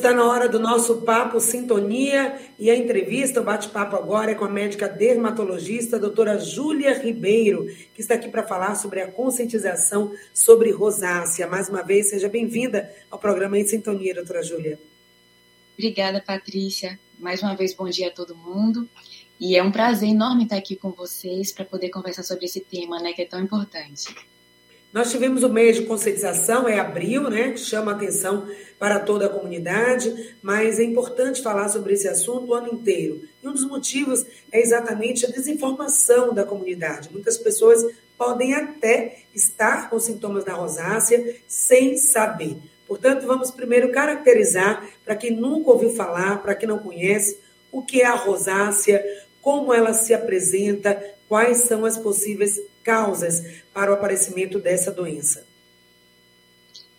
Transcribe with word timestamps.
Está 0.00 0.14
na 0.14 0.24
hora 0.24 0.48
do 0.48 0.58
nosso 0.58 1.02
papo 1.02 1.38
Sintonia 1.38 2.40
e 2.58 2.70
a 2.70 2.74
entrevista, 2.74 3.42
o 3.42 3.44
bate-papo 3.44 3.96
agora 3.96 4.30
é 4.30 4.34
com 4.34 4.46
a 4.46 4.48
médica 4.48 4.88
dermatologista, 4.88 5.96
a 5.96 5.98
doutora 5.98 6.38
Júlia 6.38 6.98
Ribeiro, 6.98 7.66
que 7.94 8.00
está 8.00 8.14
aqui 8.14 8.30
para 8.30 8.42
falar 8.42 8.76
sobre 8.76 9.02
a 9.02 9.12
conscientização 9.12 10.10
sobre 10.32 10.70
rosácea. 10.70 11.46
Mais 11.46 11.68
uma 11.68 11.82
vez, 11.82 12.08
seja 12.08 12.30
bem-vinda 12.30 12.90
ao 13.10 13.18
programa 13.18 13.58
Em 13.58 13.66
Sintonia, 13.66 14.14
doutora 14.14 14.42
Júlia. 14.42 14.80
Obrigada, 15.74 16.18
Patrícia. 16.26 16.98
Mais 17.18 17.42
uma 17.42 17.54
vez, 17.54 17.74
bom 17.74 17.90
dia 17.90 18.08
a 18.08 18.10
todo 18.10 18.34
mundo. 18.34 18.88
E 19.38 19.54
é 19.54 19.62
um 19.62 19.70
prazer 19.70 20.08
enorme 20.08 20.44
estar 20.44 20.56
aqui 20.56 20.76
com 20.76 20.92
vocês 20.92 21.52
para 21.52 21.66
poder 21.66 21.90
conversar 21.90 22.22
sobre 22.22 22.46
esse 22.46 22.60
tema, 22.60 22.98
né, 23.00 23.12
que 23.12 23.20
é 23.20 23.26
tão 23.26 23.38
importante. 23.38 24.14
Nós 24.92 25.12
tivemos 25.12 25.44
o 25.44 25.48
mês 25.48 25.76
de 25.76 25.86
conscientização, 25.86 26.68
é 26.68 26.80
abril, 26.80 27.30
né? 27.30 27.52
Que 27.52 27.60
chama 27.60 27.92
atenção 27.92 28.48
para 28.76 28.98
toda 28.98 29.26
a 29.26 29.28
comunidade, 29.28 30.34
mas 30.42 30.80
é 30.80 30.82
importante 30.82 31.42
falar 31.42 31.68
sobre 31.68 31.94
esse 31.94 32.08
assunto 32.08 32.46
o 32.46 32.54
ano 32.54 32.74
inteiro. 32.74 33.22
E 33.40 33.46
um 33.46 33.52
dos 33.52 33.64
motivos 33.64 34.26
é 34.50 34.60
exatamente 34.60 35.24
a 35.24 35.30
desinformação 35.30 36.34
da 36.34 36.44
comunidade. 36.44 37.08
Muitas 37.12 37.38
pessoas 37.38 37.86
podem 38.18 38.52
até 38.52 39.18
estar 39.32 39.88
com 39.88 39.98
sintomas 40.00 40.44
da 40.44 40.54
rosácea 40.54 41.36
sem 41.46 41.96
saber. 41.96 42.56
Portanto, 42.88 43.24
vamos 43.26 43.52
primeiro 43.52 43.92
caracterizar, 43.92 44.84
para 45.04 45.14
quem 45.14 45.30
nunca 45.30 45.70
ouviu 45.70 45.90
falar, 45.90 46.42
para 46.42 46.56
quem 46.56 46.68
não 46.68 46.80
conhece, 46.80 47.38
o 47.70 47.80
que 47.80 48.02
é 48.02 48.06
a 48.06 48.16
rosácea, 48.16 49.00
como 49.40 49.72
ela 49.72 49.94
se 49.94 50.12
apresenta, 50.12 51.00
quais 51.30 51.58
são 51.58 51.84
as 51.84 51.96
possíveis 51.96 52.60
causas 52.82 53.62
para 53.72 53.92
o 53.92 53.94
aparecimento 53.94 54.58
dessa 54.58 54.90
doença? 54.90 55.46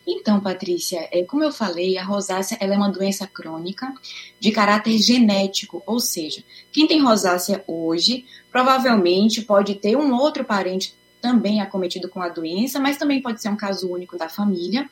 Então, 0.07 0.39
Patrícia, 0.39 1.05
é, 1.11 1.21
como 1.23 1.43
eu 1.43 1.51
falei, 1.51 1.97
a 1.97 2.03
rosácea 2.05 2.57
é 2.61 2.65
uma 2.71 2.89
doença 2.89 3.27
crônica 3.27 3.93
de 4.39 4.51
caráter 4.51 4.97
genético, 4.97 5.83
ou 5.85 5.99
seja, 5.99 6.45
quem 6.71 6.87
tem 6.87 7.03
rosácea 7.03 7.61
hoje 7.67 8.25
provavelmente 8.49 9.41
pode 9.41 9.75
ter 9.75 9.97
um 9.97 10.13
outro 10.15 10.45
parente 10.45 10.95
também 11.21 11.59
acometido 11.59 12.07
com 12.07 12.21
a 12.21 12.29
doença, 12.29 12.79
mas 12.79 12.95
também 12.95 13.21
pode 13.21 13.41
ser 13.41 13.49
um 13.49 13.57
caso 13.57 13.91
único 13.91 14.17
da 14.17 14.29
família. 14.29 14.89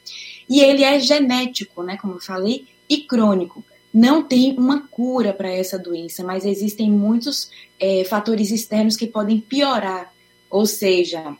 E 0.50 0.60
ele 0.60 0.84
é 0.84 1.00
genético, 1.00 1.82
né, 1.82 1.96
como 1.96 2.16
eu 2.16 2.20
falei, 2.20 2.68
e 2.90 3.04
crônico. 3.04 3.64
Não 3.94 4.22
tem 4.24 4.56
uma 4.58 4.88
cura 4.88 5.34
para 5.34 5.50
essa 5.52 5.80
doença, 5.80 6.24
mas 6.24 6.46
existem 6.46 6.92
muitos 6.92 7.50
é, 7.80 8.04
fatores 8.04 8.52
externos 8.52 8.96
que 8.96 9.08
podem 9.08 9.40
piorar 9.40 10.14
ou 10.50 10.66
seja, 10.66 11.36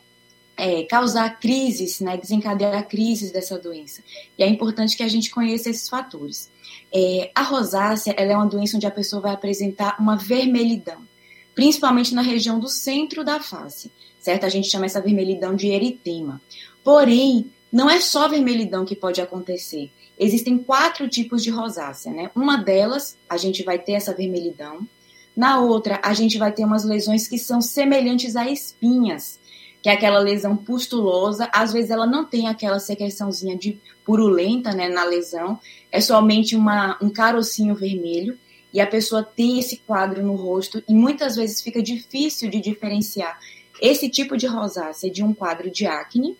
é, 0.56 0.84
causar 0.84 1.40
crises, 1.40 2.00
né, 2.00 2.16
desencadear 2.16 2.86
crises 2.86 3.32
dessa 3.32 3.58
doença. 3.58 4.02
E 4.38 4.42
é 4.42 4.48
importante 4.48 4.96
que 4.96 5.02
a 5.02 5.08
gente 5.08 5.30
conheça 5.30 5.68
esses 5.68 5.88
fatores. 5.88 6.50
É, 6.92 7.30
a 7.34 7.42
rosácea 7.42 8.12
é 8.12 8.36
uma 8.36 8.46
doença 8.46 8.76
onde 8.76 8.86
a 8.86 8.90
pessoa 8.90 9.22
vai 9.22 9.32
apresentar 9.32 9.96
uma 9.98 10.16
vermelhidão, 10.16 11.02
principalmente 11.54 12.14
na 12.14 12.22
região 12.22 12.60
do 12.60 12.68
centro 12.68 13.24
da 13.24 13.40
face, 13.40 13.90
certo? 14.20 14.44
A 14.44 14.48
gente 14.48 14.68
chama 14.68 14.86
essa 14.86 15.00
vermelhidão 15.00 15.56
de 15.56 15.68
eritema. 15.68 16.40
Porém, 16.84 17.50
não 17.72 17.90
é 17.90 18.00
só 18.00 18.28
vermelhidão 18.28 18.84
que 18.84 18.96
pode 18.96 19.20
acontecer. 19.20 19.90
Existem 20.22 20.58
quatro 20.58 21.08
tipos 21.08 21.42
de 21.42 21.48
rosácea, 21.48 22.12
né? 22.12 22.30
Uma 22.36 22.58
delas, 22.58 23.16
a 23.26 23.38
gente 23.38 23.62
vai 23.62 23.78
ter 23.78 23.92
essa 23.92 24.14
vermelhidão. 24.14 24.86
Na 25.34 25.58
outra, 25.58 25.98
a 26.04 26.12
gente 26.12 26.36
vai 26.36 26.52
ter 26.52 26.62
umas 26.62 26.84
lesões 26.84 27.26
que 27.26 27.38
são 27.38 27.62
semelhantes 27.62 28.36
a 28.36 28.46
espinhas, 28.50 29.40
que 29.80 29.88
é 29.88 29.92
aquela 29.92 30.18
lesão 30.18 30.54
pustulosa. 30.54 31.48
Às 31.50 31.72
vezes 31.72 31.90
ela 31.90 32.06
não 32.06 32.26
tem 32.26 32.48
aquela 32.48 32.78
secreçãozinha 32.78 33.56
de 33.56 33.80
purulenta 34.04 34.72
né, 34.72 34.90
na 34.90 35.04
lesão, 35.04 35.58
é 35.90 36.02
somente 36.02 36.54
uma, 36.54 36.98
um 37.00 37.08
carocinho 37.08 37.74
vermelho. 37.74 38.38
E 38.74 38.78
a 38.80 38.86
pessoa 38.86 39.22
tem 39.22 39.58
esse 39.58 39.78
quadro 39.78 40.22
no 40.22 40.34
rosto 40.34 40.84
e 40.86 40.92
muitas 40.92 41.34
vezes 41.34 41.62
fica 41.62 41.82
difícil 41.82 42.50
de 42.50 42.60
diferenciar 42.60 43.40
esse 43.80 44.06
tipo 44.10 44.36
de 44.36 44.46
rosácea 44.46 45.10
de 45.10 45.24
um 45.24 45.32
quadro 45.32 45.70
de 45.70 45.86
acne. 45.86 46.36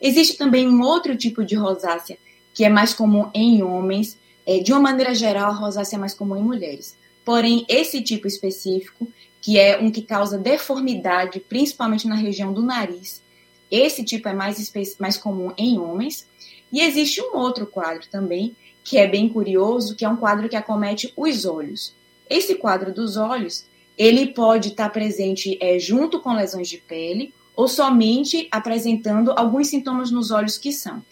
Existe 0.00 0.36
também 0.36 0.68
um 0.68 0.82
outro 0.82 1.16
tipo 1.16 1.44
de 1.44 1.54
rosácea 1.54 2.18
que 2.54 2.64
é 2.64 2.68
mais 2.68 2.92
comum 2.92 3.30
em 3.34 3.62
homens. 3.62 4.18
É, 4.46 4.58
de 4.58 4.72
uma 4.72 4.80
maneira 4.80 5.14
geral, 5.14 5.50
a 5.50 5.54
rosácea 5.54 5.96
é 5.96 5.98
mais 5.98 6.14
comum 6.14 6.36
em 6.36 6.42
mulheres. 6.42 6.96
Porém, 7.24 7.64
esse 7.68 8.00
tipo 8.02 8.26
específico, 8.26 9.06
que 9.40 9.58
é 9.58 9.78
um 9.78 9.90
que 9.90 10.02
causa 10.02 10.38
deformidade, 10.38 11.40
principalmente 11.40 12.08
na 12.08 12.14
região 12.14 12.52
do 12.52 12.62
nariz, 12.62 13.22
esse 13.70 14.04
tipo 14.04 14.28
é 14.28 14.34
mais, 14.34 14.72
mais 14.98 15.16
comum 15.16 15.52
em 15.56 15.78
homens. 15.78 16.26
E 16.72 16.80
existe 16.80 17.20
um 17.20 17.36
outro 17.36 17.66
quadro 17.66 18.06
também, 18.10 18.56
que 18.82 18.98
é 18.98 19.06
bem 19.06 19.28
curioso, 19.28 19.94
que 19.94 20.04
é 20.04 20.08
um 20.08 20.16
quadro 20.16 20.48
que 20.48 20.56
acomete 20.56 21.12
os 21.16 21.44
olhos. 21.44 21.94
Esse 22.28 22.54
quadro 22.54 22.92
dos 22.92 23.16
olhos, 23.16 23.64
ele 23.96 24.28
pode 24.28 24.68
estar 24.68 24.88
presente 24.90 25.58
é, 25.60 25.78
junto 25.78 26.20
com 26.20 26.32
lesões 26.32 26.68
de 26.68 26.78
pele 26.78 27.34
ou 27.54 27.68
somente 27.68 28.48
apresentando 28.50 29.32
alguns 29.36 29.68
sintomas 29.68 30.10
nos 30.10 30.30
olhos 30.30 30.56
que 30.56 30.72
são 30.72 31.02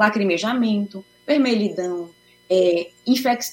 lacrimejamento, 0.00 1.04
vermelhidão, 1.26 2.10
é, 2.48 2.90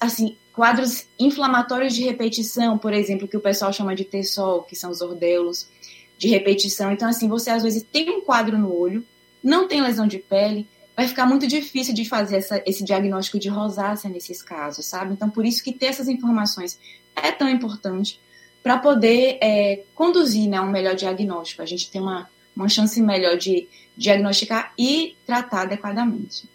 assim, 0.01 0.35
Quadros 0.57 1.05
inflamatórios 1.19 1.93
de 1.93 2.03
repetição, 2.03 2.79
por 2.79 2.91
exemplo, 2.91 3.27
que 3.27 3.37
o 3.37 3.39
pessoal 3.39 3.71
chama 3.71 3.93
de 3.93 4.03
TESOL, 4.03 4.63
que 4.63 4.75
são 4.75 4.89
os 4.89 5.01
ordelos 5.01 5.69
de 6.17 6.27
repetição. 6.29 6.91
Então, 6.91 7.07
assim, 7.07 7.29
você 7.29 7.51
às 7.51 7.61
vezes 7.61 7.83
tem 7.83 8.09
um 8.09 8.21
quadro 8.21 8.57
no 8.57 8.75
olho, 8.75 9.05
não 9.43 9.67
tem 9.67 9.83
lesão 9.83 10.07
de 10.07 10.17
pele, 10.17 10.67
vai 10.95 11.07
ficar 11.07 11.27
muito 11.27 11.45
difícil 11.45 11.93
de 11.93 12.05
fazer 12.05 12.37
essa, 12.37 12.59
esse 12.65 12.83
diagnóstico 12.83 13.37
de 13.37 13.49
rosácea 13.49 14.09
nesses 14.09 14.41
casos, 14.41 14.87
sabe? 14.87 15.13
Então, 15.13 15.29
por 15.29 15.45
isso 15.45 15.63
que 15.63 15.71
ter 15.71 15.85
essas 15.85 16.07
informações 16.07 16.79
é 17.15 17.31
tão 17.31 17.47
importante 17.47 18.19
para 18.63 18.79
poder 18.79 19.37
é, 19.39 19.83
conduzir 19.93 20.49
né, 20.49 20.59
um 20.59 20.71
melhor 20.71 20.95
diagnóstico. 20.95 21.61
A 21.61 21.67
gente 21.67 21.91
tem 21.91 22.01
uma, 22.01 22.27
uma 22.57 22.69
chance 22.69 23.01
melhor 23.01 23.37
de 23.37 23.67
diagnosticar 23.95 24.73
e 24.77 25.15
tratar 25.25 25.61
adequadamente. 25.61 26.49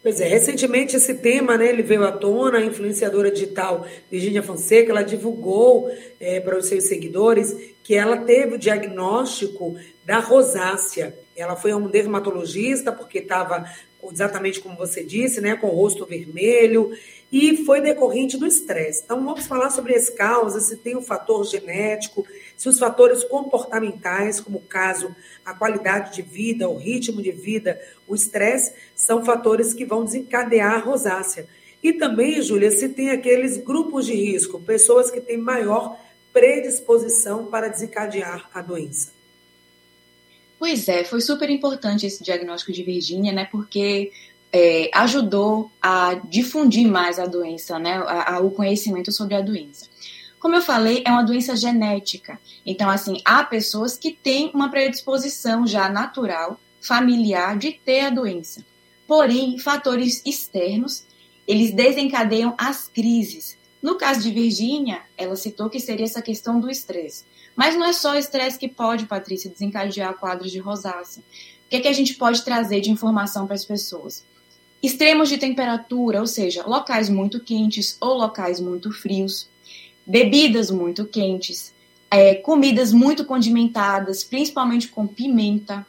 Pois 0.00 0.20
é, 0.20 0.28
recentemente 0.28 0.96
esse 0.96 1.14
tema, 1.14 1.58
né, 1.58 1.68
ele 1.68 1.82
veio 1.82 2.04
à 2.04 2.12
tona, 2.12 2.58
a 2.58 2.64
influenciadora 2.64 3.30
digital 3.30 3.84
Virginia 4.10 4.42
Fonseca, 4.42 4.92
ela 4.92 5.02
divulgou 5.02 5.90
é, 6.20 6.38
para 6.40 6.56
os 6.56 6.66
seus 6.66 6.84
seguidores 6.84 7.54
que 7.82 7.94
ela 7.94 8.18
teve 8.18 8.54
o 8.54 8.58
diagnóstico 8.58 9.76
da 10.04 10.20
rosácea. 10.20 11.18
Ela 11.36 11.56
foi 11.56 11.72
a 11.72 11.76
um 11.76 11.88
dermatologista 11.88 12.92
porque 12.92 13.18
estava 13.18 13.64
exatamente 14.12 14.60
como 14.60 14.76
você 14.76 15.02
disse, 15.02 15.40
né, 15.40 15.56
com 15.56 15.66
o 15.66 15.74
rosto 15.74 16.06
vermelho, 16.06 16.92
e 17.30 17.64
foi 17.64 17.80
decorrente 17.80 18.38
do 18.38 18.46
estresse. 18.46 19.02
Então, 19.04 19.24
vamos 19.24 19.46
falar 19.46 19.70
sobre 19.70 19.94
as 19.94 20.08
causas, 20.08 20.64
se 20.64 20.76
tem 20.76 20.96
um 20.96 21.02
fator 21.02 21.44
genético, 21.44 22.26
se 22.58 22.68
os 22.68 22.76
fatores 22.76 23.22
comportamentais, 23.22 24.40
como 24.40 24.58
o 24.58 24.62
caso, 24.62 25.14
a 25.44 25.54
qualidade 25.54 26.16
de 26.16 26.22
vida, 26.22 26.68
o 26.68 26.76
ritmo 26.76 27.22
de 27.22 27.30
vida, 27.30 27.80
o 28.06 28.16
estresse, 28.16 28.74
são 28.96 29.24
fatores 29.24 29.72
que 29.72 29.84
vão 29.84 30.04
desencadear 30.04 30.74
a 30.74 30.78
rosácea. 30.78 31.46
E 31.80 31.92
também, 31.92 32.42
Júlia, 32.42 32.72
se 32.72 32.88
tem 32.88 33.10
aqueles 33.10 33.56
grupos 33.56 34.06
de 34.06 34.14
risco, 34.14 34.60
pessoas 34.60 35.08
que 35.08 35.20
têm 35.20 35.38
maior 35.38 35.96
predisposição 36.32 37.46
para 37.46 37.68
desencadear 37.68 38.50
a 38.52 38.60
doença. 38.60 39.12
Pois 40.58 40.88
é, 40.88 41.04
foi 41.04 41.20
super 41.20 41.48
importante 41.48 42.06
esse 42.06 42.24
diagnóstico 42.24 42.72
de 42.72 42.82
Virgínia, 42.82 43.32
né? 43.32 43.46
Porque 43.52 44.10
é, 44.52 44.90
ajudou 44.94 45.70
a 45.80 46.14
difundir 46.14 46.88
mais 46.88 47.20
a 47.20 47.26
doença, 47.26 47.78
né? 47.78 48.02
A, 48.04 48.34
a, 48.34 48.40
o 48.40 48.50
conhecimento 48.50 49.12
sobre 49.12 49.36
a 49.36 49.40
doença. 49.40 49.86
Como 50.38 50.54
eu 50.54 50.62
falei, 50.62 51.02
é 51.04 51.10
uma 51.10 51.24
doença 51.24 51.56
genética. 51.56 52.40
Então, 52.64 52.88
assim, 52.88 53.20
há 53.24 53.42
pessoas 53.42 53.96
que 53.98 54.12
têm 54.12 54.50
uma 54.54 54.70
predisposição 54.70 55.66
já 55.66 55.88
natural, 55.88 56.58
familiar, 56.80 57.56
de 57.56 57.72
ter 57.72 58.00
a 58.00 58.10
doença. 58.10 58.64
Porém, 59.06 59.58
fatores 59.58 60.22
externos, 60.24 61.04
eles 61.46 61.72
desencadeiam 61.72 62.54
as 62.56 62.88
crises. 62.88 63.56
No 63.82 63.96
caso 63.96 64.22
de 64.22 64.30
Virgínia, 64.30 65.02
ela 65.16 65.34
citou 65.34 65.70
que 65.70 65.80
seria 65.80 66.04
essa 66.04 66.22
questão 66.22 66.60
do 66.60 66.70
estresse. 66.70 67.24
Mas 67.56 67.74
não 67.74 67.86
é 67.86 67.92
só 67.92 68.12
o 68.12 68.18
estresse 68.18 68.58
que 68.58 68.68
pode, 68.68 69.06
Patrícia, 69.06 69.50
desencadear 69.50 70.14
quadros 70.14 70.52
de 70.52 70.58
rosácea. 70.58 71.22
O 71.66 71.68
que, 71.68 71.76
é 71.76 71.80
que 71.80 71.88
a 71.88 71.92
gente 71.92 72.14
pode 72.14 72.42
trazer 72.42 72.80
de 72.80 72.90
informação 72.90 73.46
para 73.46 73.54
as 73.54 73.64
pessoas? 73.64 74.24
Extremos 74.82 75.28
de 75.28 75.38
temperatura, 75.38 76.20
ou 76.20 76.26
seja, 76.26 76.64
locais 76.64 77.08
muito 77.08 77.40
quentes 77.40 77.96
ou 78.00 78.14
locais 78.14 78.60
muito 78.60 78.92
frios, 78.92 79.48
bebidas 80.08 80.70
muito 80.70 81.04
quentes, 81.04 81.74
é, 82.10 82.34
comidas 82.36 82.92
muito 82.92 83.26
condimentadas, 83.26 84.24
principalmente 84.24 84.88
com 84.88 85.06
pimenta, 85.06 85.86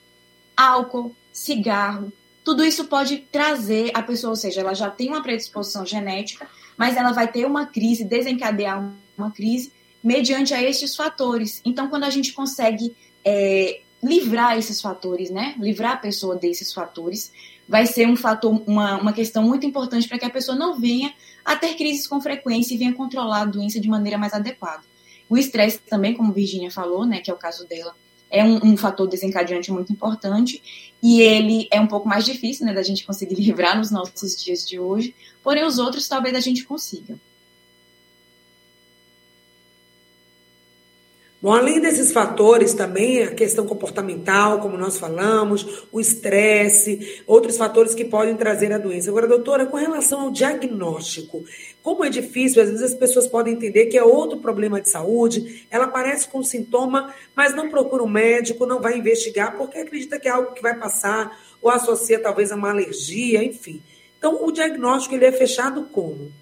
álcool, 0.58 1.16
cigarro. 1.32 2.12
Tudo 2.44 2.66
isso 2.66 2.86
pode 2.86 3.20
trazer 3.32 3.92
a 3.94 4.04
pessoa, 4.04 4.32
ou 4.32 4.36
seja, 4.36 4.60
ela 4.60 4.74
já 4.74 4.90
tem 4.90 5.08
uma 5.08 5.24
predisposição 5.24 5.86
genética, 5.86 6.50
mas 6.78 6.98
ela 6.98 7.14
vai 7.14 7.32
ter 7.32 7.46
uma 7.46 7.66
crise, 7.66 8.04
desencadear 8.04 8.92
uma 9.18 9.32
crise 9.32 9.72
mediante 10.04 10.54
a 10.54 10.62
estes 10.62 10.96
fatores. 10.96 11.62
Então, 11.64 11.88
quando 11.88 12.04
a 12.04 12.10
gente 12.10 12.34
consegue 12.34 12.94
é, 13.24 13.80
livrar 14.04 14.58
esses 14.58 14.82
fatores, 14.82 15.30
né, 15.30 15.56
livrar 15.60 15.94
a 15.94 15.98
pessoa 15.98 16.36
desses 16.36 16.74
fatores, 16.74 17.32
vai 17.70 17.86
ser 17.86 18.08
um 18.08 18.16
fator, 18.16 18.64
uma, 18.66 19.00
uma 19.00 19.14
questão 19.14 19.44
muito 19.44 19.64
importante 19.64 20.08
para 20.08 20.18
que 20.18 20.26
a 20.26 20.30
pessoa 20.30 20.58
não 20.58 20.80
venha 20.80 21.14
a 21.46 21.56
ter 21.56 21.76
crises 21.76 22.08
com 22.08 22.20
frequência 22.20 22.74
e 22.74 22.78
venha 22.78 22.92
controlar 22.92 23.42
a 23.42 23.46
doença 23.46 23.80
de 23.80 23.88
maneira 23.88 24.18
mais 24.18 24.34
adequada. 24.34 24.82
O 25.30 25.38
estresse 25.38 25.78
também, 25.88 26.16
como 26.16 26.34
Virginia 26.34 26.72
falou, 26.72 27.06
né, 27.06 27.20
que 27.20 27.30
é 27.30 27.34
o 27.34 27.38
caso 27.38 27.68
dela, 27.68 27.96
é 28.32 28.44
um, 28.44 28.72
um, 28.72 28.78
fator 28.78 29.08
desencadeante 29.08 29.72
muito 29.72 29.94
importante 29.94 30.64
e 31.02 31.22
ele 31.22 31.68
é 31.72 31.80
um 31.80 31.86
pouco 31.86 32.10
mais 32.10 32.26
difícil 32.26 32.66
né, 32.66 32.74
da 32.74 32.82
gente 32.82 33.06
conseguir 33.06 33.36
livrar 33.40 33.78
nos 33.78 33.92
nossos 33.92 34.44
dias 34.44 34.68
de 34.68 34.80
hoje, 34.80 35.14
porém 35.44 35.64
os 35.64 35.78
outros 35.78 36.08
talvez 36.08 36.34
a 36.34 36.40
gente 36.40 36.64
consiga. 36.64 37.20
Bom, 41.42 41.54
além 41.54 41.80
desses 41.80 42.12
fatores 42.12 42.74
também, 42.74 43.24
a 43.24 43.34
questão 43.34 43.66
comportamental, 43.66 44.60
como 44.60 44.78
nós 44.78 44.98
falamos, 44.98 45.88
o 45.90 45.98
estresse, 45.98 47.24
outros 47.26 47.56
fatores 47.56 47.96
que 47.96 48.04
podem 48.04 48.36
trazer 48.36 48.74
a 48.74 48.78
doença. 48.78 49.10
Agora, 49.10 49.26
doutora, 49.26 49.66
com 49.66 49.78
relação 49.78 50.20
ao 50.20 50.32
diagnóstico, 50.32 51.46
como 51.82 52.04
é 52.04 52.10
difícil, 52.10 52.62
às 52.62 52.70
vezes 52.70 52.92
as 52.92 52.94
pessoas 52.94 53.26
podem 53.26 53.54
entender 53.54 53.86
que 53.86 53.98
é 53.98 54.04
outro 54.04 54.40
problema 54.40 54.82
de 54.82 54.90
saúde, 54.90 55.66
ela 55.72 55.86
aparece 55.86 56.28
com 56.28 56.44
sintoma, 56.44 57.14
mas 57.34 57.56
não 57.56 57.70
procura 57.70 58.04
um 58.04 58.10
médico, 58.10 58.66
não 58.66 58.82
vai 58.82 58.98
investigar, 58.98 59.58
porque 59.58 59.78
acredita 59.78 60.20
que 60.20 60.28
é 60.28 60.32
algo 60.32 60.52
que 60.52 60.62
vai 60.62 60.78
passar, 60.78 61.40
ou 61.62 61.72
associa 61.72 62.20
talvez 62.20 62.52
a 62.52 62.56
uma 62.56 62.72
alergia, 62.72 63.42
enfim. 63.42 63.82
Então, 64.18 64.46
o 64.46 64.52
diagnóstico 64.52 65.16
ele 65.16 65.26
é 65.26 65.32
fechado 65.32 65.86
como? 65.86 66.34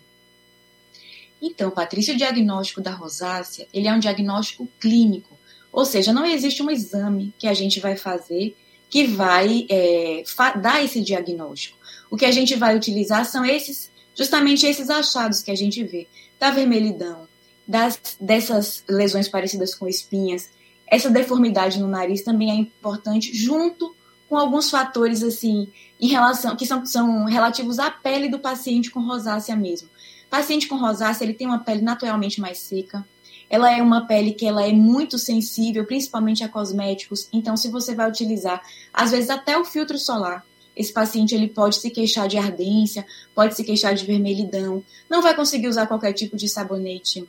Então, 1.42 1.70
Patrícia, 1.70 2.14
o 2.14 2.18
diagnóstico 2.18 2.82
da 2.82 2.92
rosácea, 2.92 3.68
ele 3.74 3.88
é 3.88 3.94
um 3.94 4.00
diagnóstico 4.00 4.68
clínico, 4.80 5.38
ou 5.72 5.86
seja, 5.86 6.12
não 6.12 6.26
existe 6.26 6.64
um 6.64 6.72
exame 6.72 7.34
que 7.38 7.48
a 7.48 7.54
gente 7.54 7.80
vai 7.80 7.96
fazer 7.96 8.56
que 8.90 9.06
vai 9.06 9.66
é, 9.70 10.24
dar 10.62 10.84
esse 10.84 11.02
diagnóstico. 11.02 11.78
O 12.10 12.16
que 12.16 12.26
a 12.26 12.32
gente 12.32 12.56
vai 12.56 12.76
utilizar 12.76 13.26
são 13.26 13.46
esses, 13.46 13.92
justamente 14.16 14.66
esses 14.66 14.90
achados 14.90 15.42
que 15.42 15.52
a 15.52 15.56
gente 15.56 15.84
vê 15.84 16.08
da 16.40 16.52
vermelhidão, 16.52 17.28
das, 17.68 18.00
dessas 18.20 18.84
lesões 18.88 19.28
parecidas 19.28 19.76
com 19.76 19.88
espinhas, 19.88 20.50
essa 20.88 21.10
deformidade 21.10 21.80
no 21.80 21.88
nariz 21.88 22.24
também 22.24 22.50
é 22.50 22.56
importante, 22.56 23.36
junto 23.36 23.94
com 24.30 24.38
alguns 24.38 24.70
fatores 24.70 25.22
assim 25.22 25.68
em 26.00 26.08
relação 26.08 26.56
que 26.56 26.66
são, 26.66 26.86
são 26.86 27.26
relativos 27.26 27.80
à 27.80 27.90
pele 27.92 28.30
do 28.30 28.40
paciente 28.40 28.90
com 28.90 29.02
rosácea 29.02 29.56
mesmo. 29.56 29.90
Paciente 30.30 30.68
com 30.68 30.76
rosácea, 30.76 31.24
ele 31.24 31.34
tem 31.34 31.48
uma 31.48 31.60
pele 31.60 31.82
naturalmente 31.82 32.42
mais 32.42 32.60
seca. 32.60 33.06
Ela 33.50 33.72
é 33.72 33.82
uma 33.82 34.06
pele 34.06 34.34
que 34.34 34.46
ela 34.46 34.66
é 34.66 34.74
muito 34.74 35.18
sensível, 35.18 35.86
principalmente 35.86 36.44
a 36.44 36.50
cosméticos. 36.50 37.30
Então, 37.32 37.56
se 37.56 37.70
você 37.70 37.96
vai 37.96 38.10
utilizar, 38.10 38.62
às 38.94 39.12
vezes 39.12 39.30
até 39.30 39.58
o 39.58 39.64
filtro 39.64 39.98
solar, 39.98 40.46
esse 40.76 40.92
paciente 40.92 41.34
ele 41.34 41.48
pode 41.48 41.78
se 41.78 41.90
queixar 41.90 42.28
de 42.28 42.38
ardência, 42.38 43.06
pode 43.34 43.56
se 43.56 43.64
queixar 43.64 43.96
de 43.96 44.06
vermelhidão, 44.06 44.84
não 45.10 45.22
vai 45.22 45.34
conseguir 45.34 45.68
usar 45.70 45.88
qualquer 45.88 46.12
tipo 46.12 46.36
de 46.36 46.50
sabonete, 46.50 47.26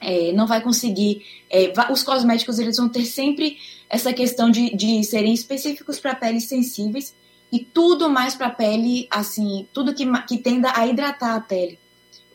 é, 0.00 0.32
não 0.32 0.46
vai 0.46 0.62
conseguir. 0.62 1.26
É, 1.50 1.72
os 1.90 2.04
cosméticos 2.04 2.60
eles 2.60 2.76
vão 2.76 2.88
ter 2.88 3.04
sempre 3.04 3.58
essa 3.90 4.12
questão 4.12 4.48
de, 4.48 4.74
de 4.76 5.02
serem 5.02 5.34
específicos 5.34 5.98
para 5.98 6.14
peles 6.14 6.44
sensíveis 6.44 7.14
e 7.50 7.58
tudo 7.58 8.08
mais 8.08 8.36
para 8.36 8.48
pele, 8.48 9.08
assim, 9.10 9.66
tudo 9.72 9.92
que, 9.92 10.06
que 10.22 10.38
tenda 10.38 10.72
a 10.74 10.86
hidratar 10.86 11.34
a 11.34 11.40
pele 11.40 11.78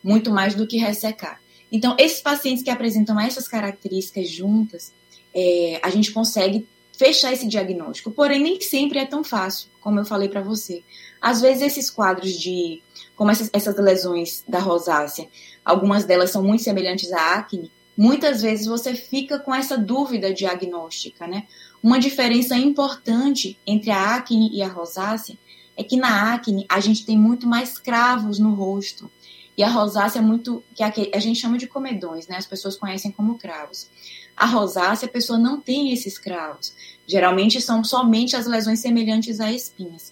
muito 0.04 0.32
mais 0.32 0.56
do 0.56 0.68
que 0.68 0.78
ressecar. 0.78 1.42
Então, 1.72 1.96
esses 1.98 2.22
pacientes 2.22 2.64
que 2.64 2.70
apresentam 2.70 3.20
essas 3.20 3.48
características 3.48 4.30
juntas, 4.30 4.94
é, 5.34 5.80
a 5.82 5.90
gente 5.90 6.12
consegue 6.12 6.68
fechar 6.98 7.34
esse 7.34 7.48
diagnóstico. 7.48 8.12
Porém, 8.12 8.42
nem 8.42 8.62
sempre 8.62 9.00
é 9.00 9.06
tão 9.06 9.24
fácil, 9.24 9.70
como 9.82 10.00
eu 10.00 10.06
falei 10.06 10.30
para 10.30 10.42
você. 10.42 10.84
Às 11.20 11.42
vezes, 11.42 11.64
esses 11.64 11.90
quadros 11.90 12.34
de, 12.34 12.82
como 13.16 13.32
essas, 13.32 13.50
essas 13.52 13.76
lesões 13.78 14.44
da 14.48 14.60
rosácea, 14.60 15.28
algumas 15.64 16.06
delas 16.06 16.30
são 16.32 16.44
muito 16.44 16.64
semelhantes 16.64 17.12
à 17.12 17.36
acne, 17.36 17.72
muitas 17.98 18.42
vezes 18.42 18.68
você 18.68 18.94
fica 18.94 19.40
com 19.40 19.54
essa 19.54 19.78
dúvida 19.78 20.34
diagnóstica, 20.34 21.28
né? 21.28 21.48
Uma 21.82 22.00
diferença 22.00 22.56
importante 22.56 23.58
entre 23.66 23.92
a 23.92 24.16
acne 24.16 24.50
e 24.54 24.62
a 24.62 24.68
rosácea 24.68 25.38
é 25.76 25.84
que 25.84 25.98
na 25.98 26.34
acne 26.34 26.66
a 26.70 26.80
gente 26.80 27.06
tem 27.06 27.18
muito 27.18 27.48
mais 27.48 27.78
cravos 27.78 28.40
no 28.40 28.54
rosto. 28.54 29.10
E 29.56 29.64
a 29.64 29.70
rosácea 29.70 30.20
é 30.20 30.22
muito, 30.22 30.64
que 30.74 31.12
a 31.14 31.20
gente 31.20 31.40
chama 31.40 31.58
de 31.58 31.68
comedões, 31.68 32.28
né? 32.28 32.38
As 32.38 32.46
pessoas 32.48 32.76
conhecem 32.76 33.12
como 33.12 33.38
cravos. 33.38 33.88
A 34.36 34.46
rosácea, 34.46 35.08
a 35.08 35.12
pessoa 35.12 35.38
não 35.38 35.62
tem 35.62 35.94
esses 35.94 36.18
cravos. 36.18 36.74
Geralmente 37.06 37.62
são 37.62 37.84
somente 37.84 38.36
as 38.36 38.48
lesões 38.48 38.80
semelhantes 38.80 39.40
a 39.40 39.52
espinhas. 39.52 40.12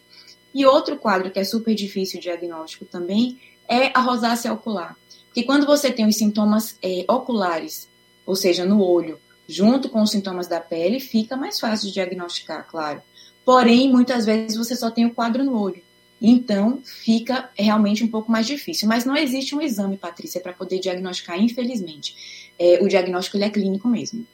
E 0.53 0.65
outro 0.65 0.97
quadro 0.97 1.31
que 1.31 1.39
é 1.39 1.43
super 1.43 1.73
difícil 1.73 2.19
de 2.19 2.25
diagnóstico 2.25 2.85
também 2.85 3.39
é 3.67 3.91
a 3.97 4.01
rosácea 4.01 4.53
ocular. 4.53 4.95
Porque 5.25 5.43
quando 5.43 5.65
você 5.65 5.91
tem 5.91 6.05
os 6.05 6.17
sintomas 6.17 6.77
é, 6.81 7.05
oculares, 7.07 7.89
ou 8.25 8.35
seja, 8.35 8.65
no 8.65 8.83
olho, 8.83 9.17
junto 9.47 9.89
com 9.89 10.01
os 10.01 10.11
sintomas 10.11 10.47
da 10.47 10.59
pele, 10.59 10.99
fica 10.99 11.35
mais 11.35 11.59
fácil 11.59 11.88
de 11.88 11.93
diagnosticar, 11.93 12.67
claro. 12.69 13.01
Porém, 13.43 13.91
muitas 13.91 14.25
vezes 14.25 14.57
você 14.57 14.75
só 14.75 14.91
tem 14.91 15.05
o 15.05 15.13
quadro 15.13 15.43
no 15.43 15.57
olho. 15.57 15.81
Então, 16.21 16.81
fica 16.85 17.50
realmente 17.57 18.03
um 18.03 18.07
pouco 18.07 18.31
mais 18.31 18.45
difícil. 18.45 18.88
Mas 18.88 19.06
não 19.06 19.18
existe 19.18 19.56
um 19.56 19.62
exame, 19.62 19.97
Patrícia, 19.97 20.39
para 20.39 20.53
poder 20.53 20.79
diagnosticar, 20.79 21.41
infelizmente. 21.41 22.51
É, 22.59 22.79
o 22.83 22.88
diagnóstico 22.88 23.38
ele 23.38 23.45
é 23.45 23.50
clínico 23.50 23.88
mesmo. 23.88 24.25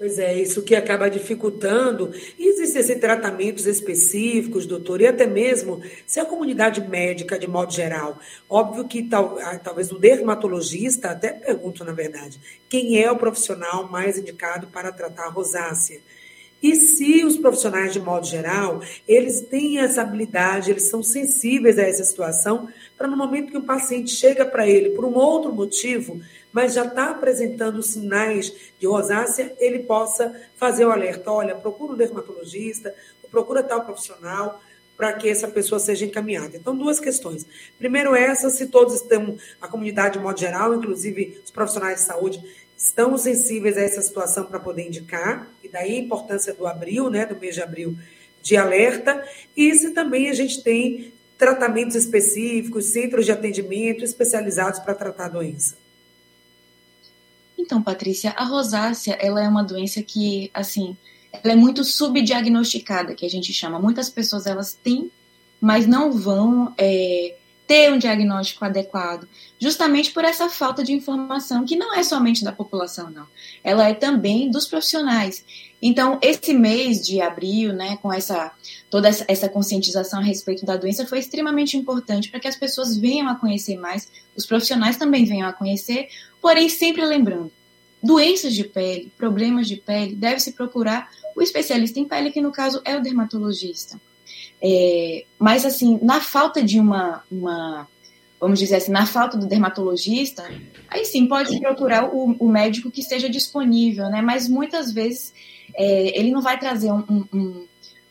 Pois 0.00 0.18
é, 0.18 0.40
isso 0.40 0.62
que 0.62 0.74
acaba 0.74 1.10
dificultando. 1.10 2.10
Existem 2.38 2.80
assim, 2.80 2.98
tratamentos 2.98 3.66
específicos, 3.66 4.64
doutor, 4.64 5.02
e 5.02 5.06
até 5.06 5.26
mesmo 5.26 5.82
se 6.06 6.18
a 6.18 6.24
comunidade 6.24 6.80
médica, 6.80 7.38
de 7.38 7.46
modo 7.46 7.70
geral, 7.70 8.18
óbvio 8.48 8.88
que 8.88 9.02
tal, 9.02 9.38
ah, 9.38 9.58
talvez 9.58 9.92
o 9.92 9.98
dermatologista, 9.98 11.10
até 11.10 11.34
pergunto 11.34 11.84
na 11.84 11.92
verdade, 11.92 12.40
quem 12.66 12.98
é 12.98 13.12
o 13.12 13.18
profissional 13.18 13.90
mais 13.90 14.16
indicado 14.16 14.68
para 14.68 14.90
tratar 14.90 15.26
a 15.26 15.30
rosácea? 15.30 16.00
E 16.62 16.76
se 16.76 17.24
os 17.24 17.38
profissionais, 17.38 17.92
de 17.92 18.00
modo 18.00 18.26
geral, 18.26 18.80
eles 19.08 19.40
têm 19.42 19.78
essa 19.78 20.02
habilidade, 20.02 20.70
eles 20.70 20.84
são 20.84 21.02
sensíveis 21.02 21.78
a 21.78 21.82
essa 21.82 22.04
situação, 22.04 22.68
para 22.98 23.08
no 23.08 23.16
momento 23.16 23.50
que 23.50 23.56
o 23.56 23.62
paciente 23.62 24.10
chega 24.10 24.44
para 24.44 24.68
ele 24.68 24.90
por 24.90 25.04
um 25.04 25.14
outro 25.14 25.52
motivo, 25.52 26.20
mas 26.52 26.74
já 26.74 26.84
está 26.84 27.10
apresentando 27.10 27.82
sinais 27.82 28.52
de 28.78 28.86
rosácea, 28.86 29.54
ele 29.58 29.80
possa 29.80 30.34
fazer 30.56 30.84
o 30.84 30.90
alerta: 30.90 31.30
olha, 31.30 31.54
procura 31.54 31.94
um 31.94 31.96
dermatologista, 31.96 32.94
procura 33.30 33.62
tal 33.62 33.84
profissional, 33.84 34.60
para 35.00 35.14
que 35.14 35.30
essa 35.30 35.48
pessoa 35.48 35.78
seja 35.78 36.04
encaminhada. 36.04 36.58
Então, 36.58 36.76
duas 36.76 37.00
questões. 37.00 37.46
Primeiro, 37.78 38.14
essa, 38.14 38.50
se 38.50 38.66
todos 38.66 38.96
estão, 38.96 39.34
a 39.58 39.66
comunidade 39.66 40.18
de 40.18 40.22
modo 40.22 40.38
geral, 40.38 40.74
inclusive 40.74 41.40
os 41.42 41.50
profissionais 41.50 42.00
de 42.00 42.06
saúde, 42.06 42.59
estão 42.82 43.16
sensíveis 43.18 43.76
a 43.76 43.82
essa 43.82 44.00
situação 44.00 44.46
para 44.46 44.58
poder 44.58 44.88
indicar, 44.88 45.46
e 45.62 45.68
daí 45.68 45.96
a 45.96 46.00
importância 46.00 46.54
do 46.54 46.66
abril, 46.66 47.10
né, 47.10 47.26
do 47.26 47.38
mês 47.38 47.54
de 47.54 47.60
abril, 47.60 47.94
de 48.42 48.56
alerta, 48.56 49.22
e 49.54 49.74
se 49.74 49.90
também 49.90 50.30
a 50.30 50.32
gente 50.32 50.62
tem 50.62 51.12
tratamentos 51.36 51.94
específicos, 51.94 52.86
centros 52.86 53.26
de 53.26 53.32
atendimento 53.32 54.02
especializados 54.02 54.80
para 54.80 54.94
tratar 54.94 55.26
a 55.26 55.28
doença. 55.28 55.76
Então, 57.56 57.82
Patrícia, 57.82 58.30
a 58.30 58.44
rosácea, 58.44 59.12
ela 59.20 59.44
é 59.44 59.48
uma 59.48 59.62
doença 59.62 60.02
que, 60.02 60.50
assim, 60.54 60.96
ela 61.32 61.52
é 61.52 61.56
muito 61.56 61.84
subdiagnosticada, 61.84 63.14
que 63.14 63.26
a 63.26 63.30
gente 63.30 63.52
chama. 63.52 63.78
Muitas 63.78 64.08
pessoas, 64.08 64.46
elas 64.46 64.72
têm, 64.72 65.10
mas 65.60 65.86
não 65.86 66.12
vão 66.12 66.72
é, 66.78 67.36
ter 67.70 67.92
um 67.92 67.98
diagnóstico 67.98 68.64
adequado, 68.64 69.28
justamente 69.56 70.10
por 70.10 70.24
essa 70.24 70.50
falta 70.50 70.82
de 70.82 70.92
informação, 70.92 71.64
que 71.64 71.76
não 71.76 71.94
é 71.94 72.02
somente 72.02 72.42
da 72.42 72.50
população, 72.50 73.08
não. 73.12 73.28
Ela 73.62 73.88
é 73.88 73.94
também 73.94 74.50
dos 74.50 74.66
profissionais. 74.66 75.44
Então, 75.80 76.18
esse 76.20 76.52
mês 76.52 77.00
de 77.00 77.20
abril, 77.20 77.72
né, 77.72 77.96
com 78.02 78.12
essa 78.12 78.50
toda 78.90 79.08
essa 79.08 79.48
conscientização 79.48 80.18
a 80.18 80.22
respeito 80.24 80.66
da 80.66 80.76
doença, 80.76 81.06
foi 81.06 81.20
extremamente 81.20 81.76
importante 81.76 82.28
para 82.28 82.40
que 82.40 82.48
as 82.48 82.56
pessoas 82.56 82.96
venham 82.96 83.28
a 83.28 83.36
conhecer 83.36 83.78
mais, 83.78 84.10
os 84.34 84.44
profissionais 84.44 84.96
também 84.96 85.24
venham 85.24 85.48
a 85.48 85.52
conhecer, 85.52 86.08
porém, 86.42 86.68
sempre 86.68 87.06
lembrando, 87.06 87.52
doenças 88.02 88.52
de 88.52 88.64
pele, 88.64 89.12
problemas 89.16 89.68
de 89.68 89.76
pele, 89.76 90.16
deve-se 90.16 90.54
procurar 90.54 91.08
o 91.36 91.40
especialista 91.40 92.00
em 92.00 92.04
pele, 92.04 92.32
que 92.32 92.40
no 92.40 92.50
caso 92.50 92.82
é 92.84 92.96
o 92.96 93.00
dermatologista. 93.00 93.96
É, 94.62 95.24
mas, 95.38 95.64
assim, 95.64 95.98
na 96.02 96.20
falta 96.20 96.62
de 96.62 96.78
uma, 96.78 97.22
uma, 97.30 97.88
vamos 98.38 98.58
dizer 98.58 98.76
assim, 98.76 98.92
na 98.92 99.06
falta 99.06 99.36
do 99.36 99.46
dermatologista, 99.46 100.44
aí 100.88 101.04
sim 101.04 101.26
pode 101.26 101.58
procurar 101.60 102.14
o, 102.14 102.36
o 102.38 102.48
médico 102.48 102.90
que 102.90 103.00
esteja 103.00 103.28
disponível, 103.28 104.08
né? 104.10 104.20
Mas 104.20 104.48
muitas 104.48 104.92
vezes 104.92 105.32
é, 105.74 106.18
ele 106.18 106.30
não 106.30 106.42
vai 106.42 106.58
trazer 106.58 106.92
um, 106.92 107.24
um, 107.32 107.66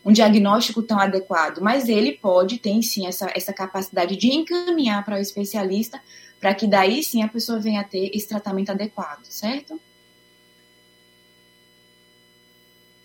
um, 0.05 0.11
diagnóstico 0.11 0.81
tão 0.81 0.99
adequado, 0.99 1.59
mas 1.59 1.87
ele 1.87 2.13
pode 2.13 2.57
ter 2.57 2.81
sim 2.81 3.05
essa, 3.05 3.31
essa 3.35 3.53
capacidade 3.53 4.15
de 4.15 4.27
encaminhar 4.27 5.03
para 5.05 5.17
o 5.17 5.19
especialista 5.19 6.01
para 6.39 6.55
que 6.55 6.67
daí 6.67 7.03
sim 7.03 7.21
a 7.21 7.27
pessoa 7.27 7.59
venha 7.59 7.81
a 7.81 7.83
ter 7.83 8.09
esse 8.13 8.27
tratamento 8.27 8.71
adequado, 8.71 9.25
certo? 9.25 9.79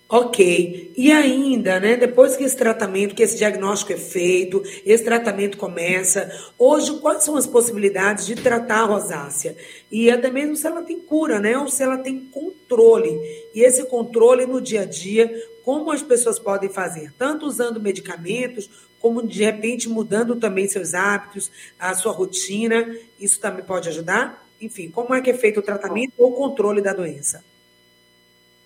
Ok. 0.06 0.92
E 0.96 1.10
ainda, 1.10 1.80
né, 1.80 1.96
depois 1.96 2.36
que 2.36 2.44
esse 2.44 2.56
tratamento, 2.56 3.14
que 3.14 3.22
esse 3.22 3.38
diagnóstico 3.38 3.94
é 3.94 3.96
feito, 3.96 4.62
esse 4.84 5.02
tratamento 5.02 5.56
começa, 5.56 6.30
hoje 6.58 6.98
quais 7.00 7.24
são 7.24 7.36
as 7.36 7.46
possibilidades 7.46 8.26
de 8.26 8.34
tratar 8.34 8.80
a 8.80 8.84
rosácea? 8.84 9.56
E 9.90 10.10
até 10.10 10.30
mesmo 10.30 10.56
se 10.56 10.66
ela 10.66 10.82
tem 10.82 11.00
cura, 11.00 11.40
né, 11.40 11.56
ou 11.56 11.68
se 11.68 11.82
ela 11.82 11.96
tem 11.96 12.20
controle. 12.20 13.18
E 13.54 13.62
esse 13.62 13.84
controle 13.86 14.44
no 14.46 14.60
dia 14.60 14.82
a 14.82 14.84
dia, 14.84 15.32
como 15.64 15.90
as 15.90 16.02
pessoas 16.02 16.38
podem 16.38 16.68
fazer, 16.68 17.12
tanto 17.18 17.46
usando 17.46 17.80
medicamentos, 17.80 18.68
como 19.00 19.26
de 19.26 19.42
repente 19.42 19.88
mudando 19.88 20.36
também 20.36 20.68
seus 20.68 20.92
hábitos, 20.92 21.50
a 21.78 21.94
sua 21.94 22.12
rotina, 22.12 22.94
isso 23.18 23.40
também 23.40 23.64
pode 23.64 23.88
ajudar? 23.88 24.46
Enfim, 24.60 24.90
como 24.90 25.14
é 25.14 25.22
que 25.22 25.30
é 25.30 25.34
feito 25.34 25.60
o 25.60 25.62
tratamento 25.62 26.12
ou 26.18 26.32
controle 26.32 26.82
da 26.82 26.92
doença? 26.92 27.42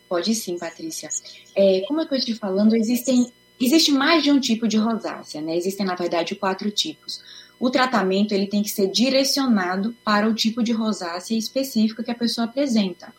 Pode 0.08 0.34
sim, 0.34 0.58
Patrícia. 0.58 1.08
É, 1.54 1.82
como 1.86 2.00
eu 2.00 2.04
estou 2.04 2.18
te 2.18 2.34
falando, 2.34 2.74
existem, 2.74 3.30
existe 3.60 3.92
mais 3.92 4.22
de 4.22 4.30
um 4.30 4.40
tipo 4.40 4.66
de 4.66 4.76
rosácea, 4.76 5.40
né? 5.40 5.56
Existem, 5.56 5.84
na 5.84 5.94
verdade, 5.94 6.34
quatro 6.34 6.70
tipos. 6.70 7.20
O 7.60 7.70
tratamento 7.70 8.32
ele 8.32 8.46
tem 8.46 8.62
que 8.62 8.70
ser 8.70 8.88
direcionado 8.88 9.94
para 10.04 10.28
o 10.28 10.34
tipo 10.34 10.62
de 10.62 10.72
rosácea 10.72 11.36
específica 11.36 12.02
que 12.02 12.10
a 12.10 12.14
pessoa 12.14 12.46
apresenta. 12.46 13.12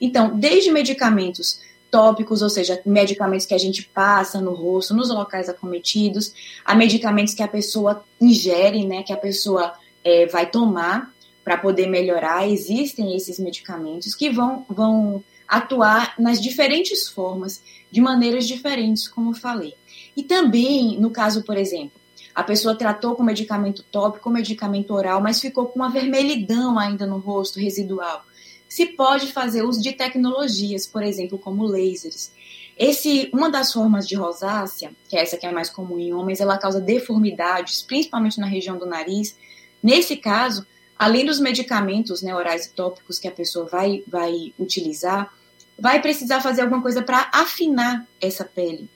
Então, 0.00 0.38
desde 0.38 0.70
medicamentos 0.70 1.60
tópicos, 1.90 2.40
ou 2.40 2.48
seja, 2.48 2.80
medicamentos 2.86 3.44
que 3.44 3.54
a 3.54 3.58
gente 3.58 3.82
passa 3.82 4.40
no 4.40 4.54
rosto, 4.54 4.94
nos 4.94 5.10
locais 5.10 5.48
acometidos, 5.48 6.32
a 6.64 6.74
medicamentos 6.74 7.34
que 7.34 7.42
a 7.42 7.48
pessoa 7.48 8.04
ingere, 8.20 8.86
né, 8.86 9.02
que 9.02 9.12
a 9.12 9.16
pessoa 9.16 9.72
é, 10.04 10.26
vai 10.26 10.48
tomar 10.48 11.12
para 11.42 11.56
poder 11.56 11.88
melhorar. 11.88 12.48
Existem 12.48 13.16
esses 13.16 13.38
medicamentos 13.38 14.14
que 14.14 14.30
vão, 14.30 14.64
vão 14.68 15.22
atuar 15.50 16.14
nas 16.16 16.40
diferentes 16.40 17.08
formas, 17.08 17.60
de 17.90 18.00
maneiras 18.00 18.46
diferentes, 18.46 19.08
como 19.08 19.30
eu 19.30 19.34
falei. 19.34 19.74
E 20.16 20.22
também, 20.22 20.98
no 21.00 21.10
caso, 21.10 21.42
por 21.42 21.56
exemplo, 21.56 22.00
a 22.32 22.44
pessoa 22.44 22.76
tratou 22.76 23.16
com 23.16 23.24
medicamento 23.24 23.82
tópico, 23.90 24.30
medicamento 24.30 24.94
oral, 24.94 25.20
mas 25.20 25.40
ficou 25.40 25.66
com 25.66 25.80
uma 25.80 25.90
vermelhidão 25.90 26.78
ainda 26.78 27.04
no 27.04 27.18
rosto 27.18 27.58
residual. 27.58 28.24
Se 28.68 28.86
pode 28.86 29.26
fazer 29.32 29.64
uso 29.64 29.82
de 29.82 29.92
tecnologias, 29.92 30.86
por 30.86 31.02
exemplo, 31.02 31.36
como 31.36 31.66
lasers. 31.66 32.30
Esse, 32.78 33.28
uma 33.32 33.50
das 33.50 33.72
formas 33.72 34.06
de 34.06 34.14
rosácea, 34.14 34.92
que 35.08 35.16
é 35.16 35.22
essa 35.22 35.36
que 35.36 35.44
é 35.44 35.50
mais 35.50 35.68
comum 35.68 35.98
em 35.98 36.14
homens, 36.14 36.40
ela 36.40 36.56
causa 36.56 36.80
deformidades, 36.80 37.82
principalmente 37.82 38.38
na 38.38 38.46
região 38.46 38.78
do 38.78 38.86
nariz. 38.86 39.36
Nesse 39.82 40.16
caso, 40.16 40.64
além 40.96 41.26
dos 41.26 41.40
medicamentos 41.40 42.22
né, 42.22 42.34
orais 42.34 42.66
e 42.66 42.70
tópicos 42.72 43.18
que 43.18 43.26
a 43.26 43.32
pessoa 43.32 43.66
vai, 43.66 44.04
vai 44.06 44.54
utilizar, 44.58 45.34
vai 45.80 46.00
precisar 46.00 46.40
fazer 46.40 46.62
alguma 46.62 46.82
coisa 46.82 47.02
para 47.02 47.30
afinar 47.32 48.06
essa 48.20 48.44
pele. 48.44 48.88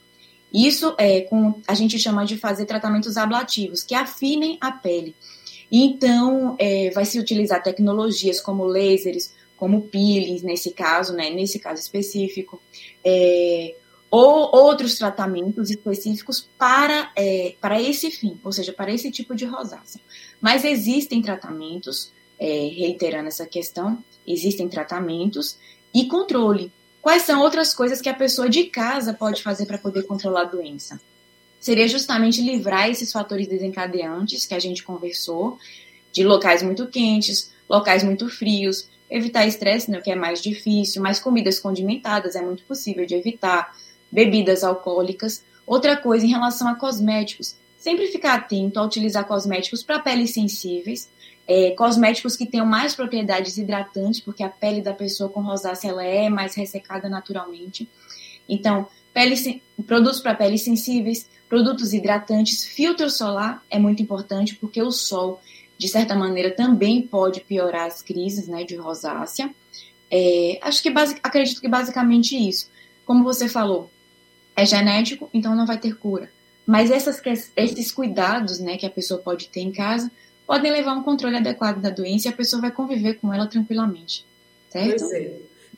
Isso 0.52 0.94
é 0.98 1.22
com 1.22 1.60
a 1.66 1.74
gente 1.74 1.98
chama 1.98 2.24
de 2.24 2.36
fazer 2.36 2.66
tratamentos 2.66 3.16
ablativos, 3.16 3.82
que 3.82 3.94
afinem 3.94 4.56
a 4.60 4.70
pele. 4.70 5.16
Então, 5.70 6.54
é, 6.60 6.90
vai 6.90 7.04
se 7.04 7.18
utilizar 7.18 7.62
tecnologias 7.62 8.40
como 8.40 8.64
lasers, 8.64 9.34
como 9.56 9.82
peelings, 9.82 10.42
nesse 10.42 10.70
caso, 10.70 11.12
né, 11.14 11.30
nesse 11.30 11.58
caso 11.58 11.80
específico, 11.80 12.60
é, 13.04 13.74
ou 14.10 14.54
outros 14.54 14.96
tratamentos 14.96 15.70
específicos 15.70 16.48
para, 16.56 17.10
é, 17.16 17.54
para 17.60 17.82
esse 17.82 18.10
fim, 18.12 18.38
ou 18.44 18.52
seja, 18.52 18.72
para 18.72 18.92
esse 18.92 19.10
tipo 19.10 19.34
de 19.34 19.44
rosácea. 19.44 20.00
Mas 20.40 20.64
existem 20.64 21.20
tratamentos, 21.20 22.12
é, 22.38 22.68
reiterando 22.68 23.26
essa 23.26 23.46
questão, 23.46 23.98
existem 24.24 24.68
tratamentos 24.68 25.58
e 25.94 26.06
controle. 26.06 26.72
Quais 27.00 27.22
são 27.22 27.40
outras 27.40 27.72
coisas 27.72 28.00
que 28.00 28.08
a 28.08 28.14
pessoa 28.14 28.48
de 28.48 28.64
casa 28.64 29.14
pode 29.14 29.42
fazer 29.42 29.66
para 29.66 29.78
poder 29.78 30.02
controlar 30.02 30.42
a 30.42 30.44
doença? 30.44 31.00
Seria 31.60 31.86
justamente 31.86 32.42
livrar 32.42 32.90
esses 32.90 33.12
fatores 33.12 33.46
desencadeantes 33.46 34.44
que 34.44 34.54
a 34.54 34.58
gente 34.58 34.82
conversou, 34.82 35.58
de 36.12 36.24
locais 36.24 36.62
muito 36.62 36.86
quentes, 36.86 37.52
locais 37.68 38.02
muito 38.02 38.28
frios, 38.28 38.88
evitar 39.10 39.46
estresse, 39.46 39.90
né, 39.90 40.00
que 40.00 40.10
é 40.10 40.16
mais 40.16 40.42
difícil, 40.42 41.02
mas 41.02 41.20
comidas 41.20 41.58
condimentadas 41.58 42.34
é 42.34 42.42
muito 42.42 42.64
possível 42.64 43.06
de 43.06 43.14
evitar, 43.14 43.74
bebidas 44.10 44.64
alcoólicas. 44.64 45.44
Outra 45.66 45.96
coisa 45.96 46.26
em 46.26 46.30
relação 46.30 46.68
a 46.68 46.74
cosméticos, 46.74 47.56
sempre 47.78 48.06
ficar 48.08 48.34
atento 48.34 48.78
a 48.78 48.84
utilizar 48.84 49.26
cosméticos 49.26 49.82
para 49.82 49.98
peles 49.98 50.32
sensíveis, 50.32 51.08
é, 51.46 51.72
cosméticos 51.72 52.36
que 52.36 52.46
tenham 52.46 52.66
mais 52.66 52.94
propriedades 52.94 53.56
hidratantes, 53.58 54.20
porque 54.20 54.42
a 54.42 54.48
pele 54.48 54.80
da 54.80 54.94
pessoa 54.94 55.28
com 55.28 55.42
rosácea 55.42 55.88
ela 55.88 56.04
é 56.04 56.28
mais 56.28 56.54
ressecada 56.54 57.08
naturalmente. 57.08 57.88
Então, 58.48 58.86
pele, 59.12 59.62
produtos 59.86 60.20
para 60.20 60.34
peles 60.34 60.62
sensíveis, 60.62 61.28
produtos 61.48 61.92
hidratantes, 61.92 62.64
filtro 62.64 63.10
solar 63.10 63.62
é 63.70 63.78
muito 63.78 64.02
importante, 64.02 64.54
porque 64.56 64.82
o 64.82 64.90
sol, 64.90 65.40
de 65.76 65.88
certa 65.88 66.14
maneira, 66.14 66.50
também 66.50 67.02
pode 67.02 67.40
piorar 67.40 67.86
as 67.86 68.02
crises 68.02 68.48
né, 68.48 68.64
de 68.64 68.76
rosácea. 68.76 69.50
É, 70.10 70.58
acho 70.62 70.82
que 70.82 70.90
basic, 70.90 71.20
acredito 71.22 71.60
que 71.60 71.68
basicamente 71.68 72.36
isso. 72.36 72.70
Como 73.04 73.22
você 73.22 73.48
falou, 73.48 73.90
é 74.56 74.64
genético, 74.64 75.28
então 75.34 75.54
não 75.54 75.66
vai 75.66 75.78
ter 75.78 75.96
cura. 75.96 76.30
Mas 76.66 76.90
essas, 76.90 77.20
esses 77.54 77.92
cuidados 77.92 78.58
né, 78.58 78.78
que 78.78 78.86
a 78.86 78.90
pessoa 78.90 79.20
pode 79.20 79.48
ter 79.48 79.60
em 79.60 79.70
casa 79.72 80.10
podem 80.46 80.72
levar 80.72 80.92
a 80.92 80.94
um 80.94 81.02
controle 81.02 81.36
adequado 81.36 81.80
da 81.80 81.90
doença 81.90 82.28
e 82.28 82.30
a 82.30 82.36
pessoa 82.36 82.62
vai 82.62 82.70
conviver 82.70 83.14
com 83.14 83.32
ela 83.32 83.46
tranquilamente. 83.46 84.24
Certo? 84.70 85.00
Pois 85.00 85.12
é. 85.12 85.32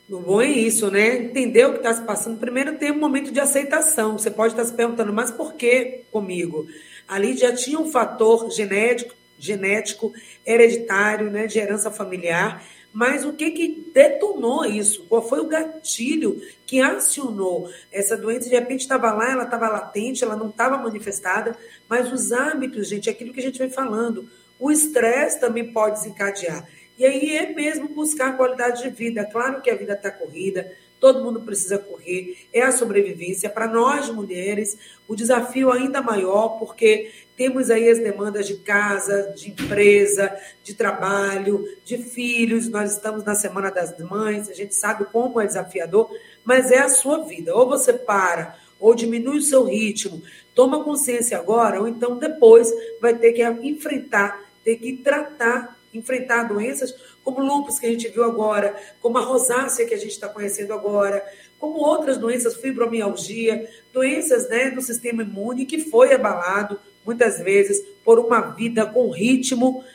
O 0.09 0.19
bom 0.19 0.41
é 0.41 0.49
isso, 0.49 0.89
né? 0.89 1.17
Entender 1.17 1.65
o 1.65 1.73
que 1.73 1.77
está 1.79 1.93
se 1.93 2.01
passando. 2.03 2.39
Primeiro 2.39 2.77
tem 2.77 2.91
um 2.91 2.99
momento 2.99 3.29
de 3.29 3.41
aceitação. 3.41 4.17
Você 4.17 4.31
pode 4.31 4.53
estar 4.53 4.63
se 4.63 4.73
perguntando, 4.73 5.11
mas 5.11 5.31
por 5.31 5.55
que 5.55 6.03
comigo? 6.09 6.65
Ali 7.05 7.35
já 7.35 7.53
tinha 7.53 7.77
um 7.77 7.91
fator 7.91 8.49
genético, 8.49 9.13
genético, 9.37 10.13
hereditário, 10.45 11.29
né, 11.29 11.45
de 11.45 11.59
herança 11.59 11.91
familiar. 11.91 12.63
Mas 12.93 13.25
o 13.25 13.33
que, 13.33 13.51
que 13.51 13.91
detonou 13.93 14.65
isso? 14.65 15.05
Qual 15.09 15.21
foi 15.21 15.41
o 15.41 15.47
gatilho 15.47 16.41
que 16.65 16.79
acionou 16.79 17.69
essa 17.91 18.15
doença? 18.15 18.49
De 18.49 18.55
repente 18.55 18.81
estava 18.81 19.11
lá, 19.11 19.29
ela 19.29 19.43
estava 19.43 19.67
latente, 19.67 20.23
ela 20.23 20.37
não 20.37 20.49
estava 20.49 20.77
manifestada, 20.77 21.55
mas 21.87 22.11
os 22.11 22.31
hábitos, 22.31 22.87
gente, 22.87 23.09
é 23.09 23.11
aquilo 23.11 23.33
que 23.33 23.41
a 23.41 23.43
gente 23.43 23.59
vem 23.59 23.69
falando. 23.69 24.29
O 24.59 24.71
estresse 24.71 25.39
também 25.39 25.71
pode 25.71 25.99
desencadear. 25.99 26.67
E 26.97 27.05
aí 27.05 27.35
é 27.35 27.53
mesmo 27.53 27.89
buscar 27.89 28.35
qualidade 28.35 28.81
de 28.81 28.89
vida. 28.89 29.23
Claro 29.25 29.61
que 29.61 29.69
a 29.69 29.75
vida 29.75 29.93
está 29.93 30.09
corrida, 30.09 30.71
todo 30.99 31.23
mundo 31.23 31.41
precisa 31.41 31.77
correr, 31.77 32.35
é 32.51 32.61
a 32.63 32.71
sobrevivência. 32.71 33.49
Para 33.49 33.67
nós, 33.67 34.09
mulheres, 34.09 34.75
o 35.07 35.15
desafio 35.15 35.71
ainda 35.71 36.01
maior, 36.01 36.57
porque 36.57 37.11
temos 37.35 37.69
aí 37.69 37.87
as 37.87 37.99
demandas 37.99 38.47
de 38.47 38.57
casa, 38.57 39.31
de 39.35 39.51
empresa, 39.51 40.35
de 40.63 40.73
trabalho, 40.73 41.63
de 41.85 41.99
filhos. 41.99 42.67
Nós 42.67 42.93
estamos 42.93 43.23
na 43.23 43.35
Semana 43.35 43.69
das 43.69 43.95
Mães, 43.99 44.49
a 44.49 44.53
gente 44.55 44.73
sabe 44.73 45.05
como 45.05 45.39
é 45.39 45.45
desafiador, 45.45 46.09
mas 46.43 46.71
é 46.71 46.79
a 46.79 46.89
sua 46.89 47.23
vida. 47.25 47.55
Ou 47.55 47.69
você 47.69 47.93
para, 47.93 48.57
ou 48.79 48.95
diminui 48.95 49.37
o 49.37 49.41
seu 49.41 49.65
ritmo, 49.65 50.23
toma 50.55 50.83
consciência 50.83 51.37
agora, 51.37 51.79
ou 51.79 51.87
então 51.87 52.17
depois 52.17 52.71
vai 52.99 53.15
ter 53.15 53.33
que 53.33 53.43
enfrentar 53.61 54.46
ter 54.67 54.75
que 54.75 54.97
tratar, 54.97 55.79
enfrentar 55.93 56.43
doenças 56.43 56.93
como 57.23 57.39
lúpus 57.39 57.79
que 57.79 57.85
a 57.85 57.89
gente 57.89 58.09
viu 58.09 58.25
agora, 58.25 58.75
como 59.01 59.17
a 59.17 59.21
rosácea 59.21 59.85
que 59.87 59.93
a 59.93 59.97
gente 59.97 60.11
está 60.11 60.27
conhecendo 60.27 60.73
agora, 60.73 61.25
como 61.57 61.79
outras 61.79 62.17
doenças, 62.17 62.57
fibromialgia, 62.57 63.65
doenças 63.93 64.49
né, 64.49 64.69
do 64.71 64.81
sistema 64.81 65.23
imune 65.23 65.65
que 65.65 65.89
foi 65.89 66.13
abalado 66.13 66.77
muitas 67.05 67.39
vezes 67.39 67.81
por 68.03 68.19
uma 68.19 68.41
vida 68.41 68.85
com 68.85 69.09
ritmo 69.09 69.85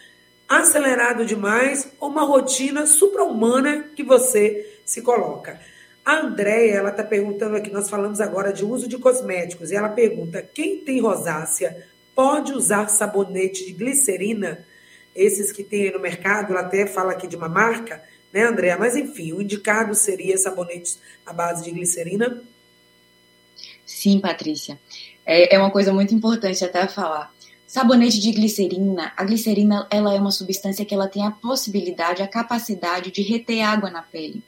acelerado 0.48 1.26
demais 1.26 1.92
ou 2.00 2.08
uma 2.08 2.24
rotina 2.24 2.86
supra-humana 2.86 3.90
que 3.94 4.02
você 4.02 4.80
se 4.86 5.02
coloca. 5.02 5.60
A 6.02 6.20
Andréia, 6.20 6.76
ela 6.76 6.88
está 6.88 7.04
perguntando 7.04 7.56
aqui, 7.56 7.70
nós 7.70 7.90
falamos 7.90 8.22
agora 8.22 8.54
de 8.54 8.64
uso 8.64 8.88
de 8.88 8.96
cosméticos, 8.96 9.70
e 9.70 9.76
ela 9.76 9.90
pergunta, 9.90 10.42
quem 10.42 10.78
tem 10.78 10.98
rosácea 10.98 11.91
pode 12.22 12.52
usar 12.52 12.86
sabonete 12.86 13.66
de 13.66 13.72
glicerina, 13.72 14.64
esses 15.12 15.50
que 15.50 15.64
tem 15.64 15.92
no 15.92 15.98
mercado, 15.98 16.52
ela 16.52 16.60
até 16.60 16.86
fala 16.86 17.10
aqui 17.10 17.26
de 17.26 17.34
uma 17.34 17.48
marca, 17.48 18.00
né, 18.32 18.44
Andréa? 18.44 18.78
Mas 18.78 18.94
enfim, 18.94 19.32
o 19.32 19.42
indicado 19.42 19.92
seria 19.92 20.38
sabonetes 20.38 21.00
à 21.26 21.32
base 21.32 21.64
de 21.64 21.72
glicerina? 21.72 22.40
Sim, 23.84 24.20
Patrícia. 24.20 24.78
É, 25.26 25.56
é 25.56 25.58
uma 25.58 25.72
coisa 25.72 25.92
muito 25.92 26.14
importante 26.14 26.64
até 26.64 26.86
falar. 26.86 27.34
Sabonete 27.66 28.20
de 28.20 28.30
glicerina, 28.30 29.12
a 29.16 29.24
glicerina 29.24 29.88
ela 29.90 30.14
é 30.14 30.20
uma 30.20 30.30
substância 30.30 30.84
que 30.84 30.94
ela 30.94 31.08
tem 31.08 31.26
a 31.26 31.32
possibilidade, 31.32 32.22
a 32.22 32.28
capacidade 32.28 33.10
de 33.10 33.22
reter 33.22 33.62
água 33.62 33.90
na 33.90 34.00
pele. 34.00 34.44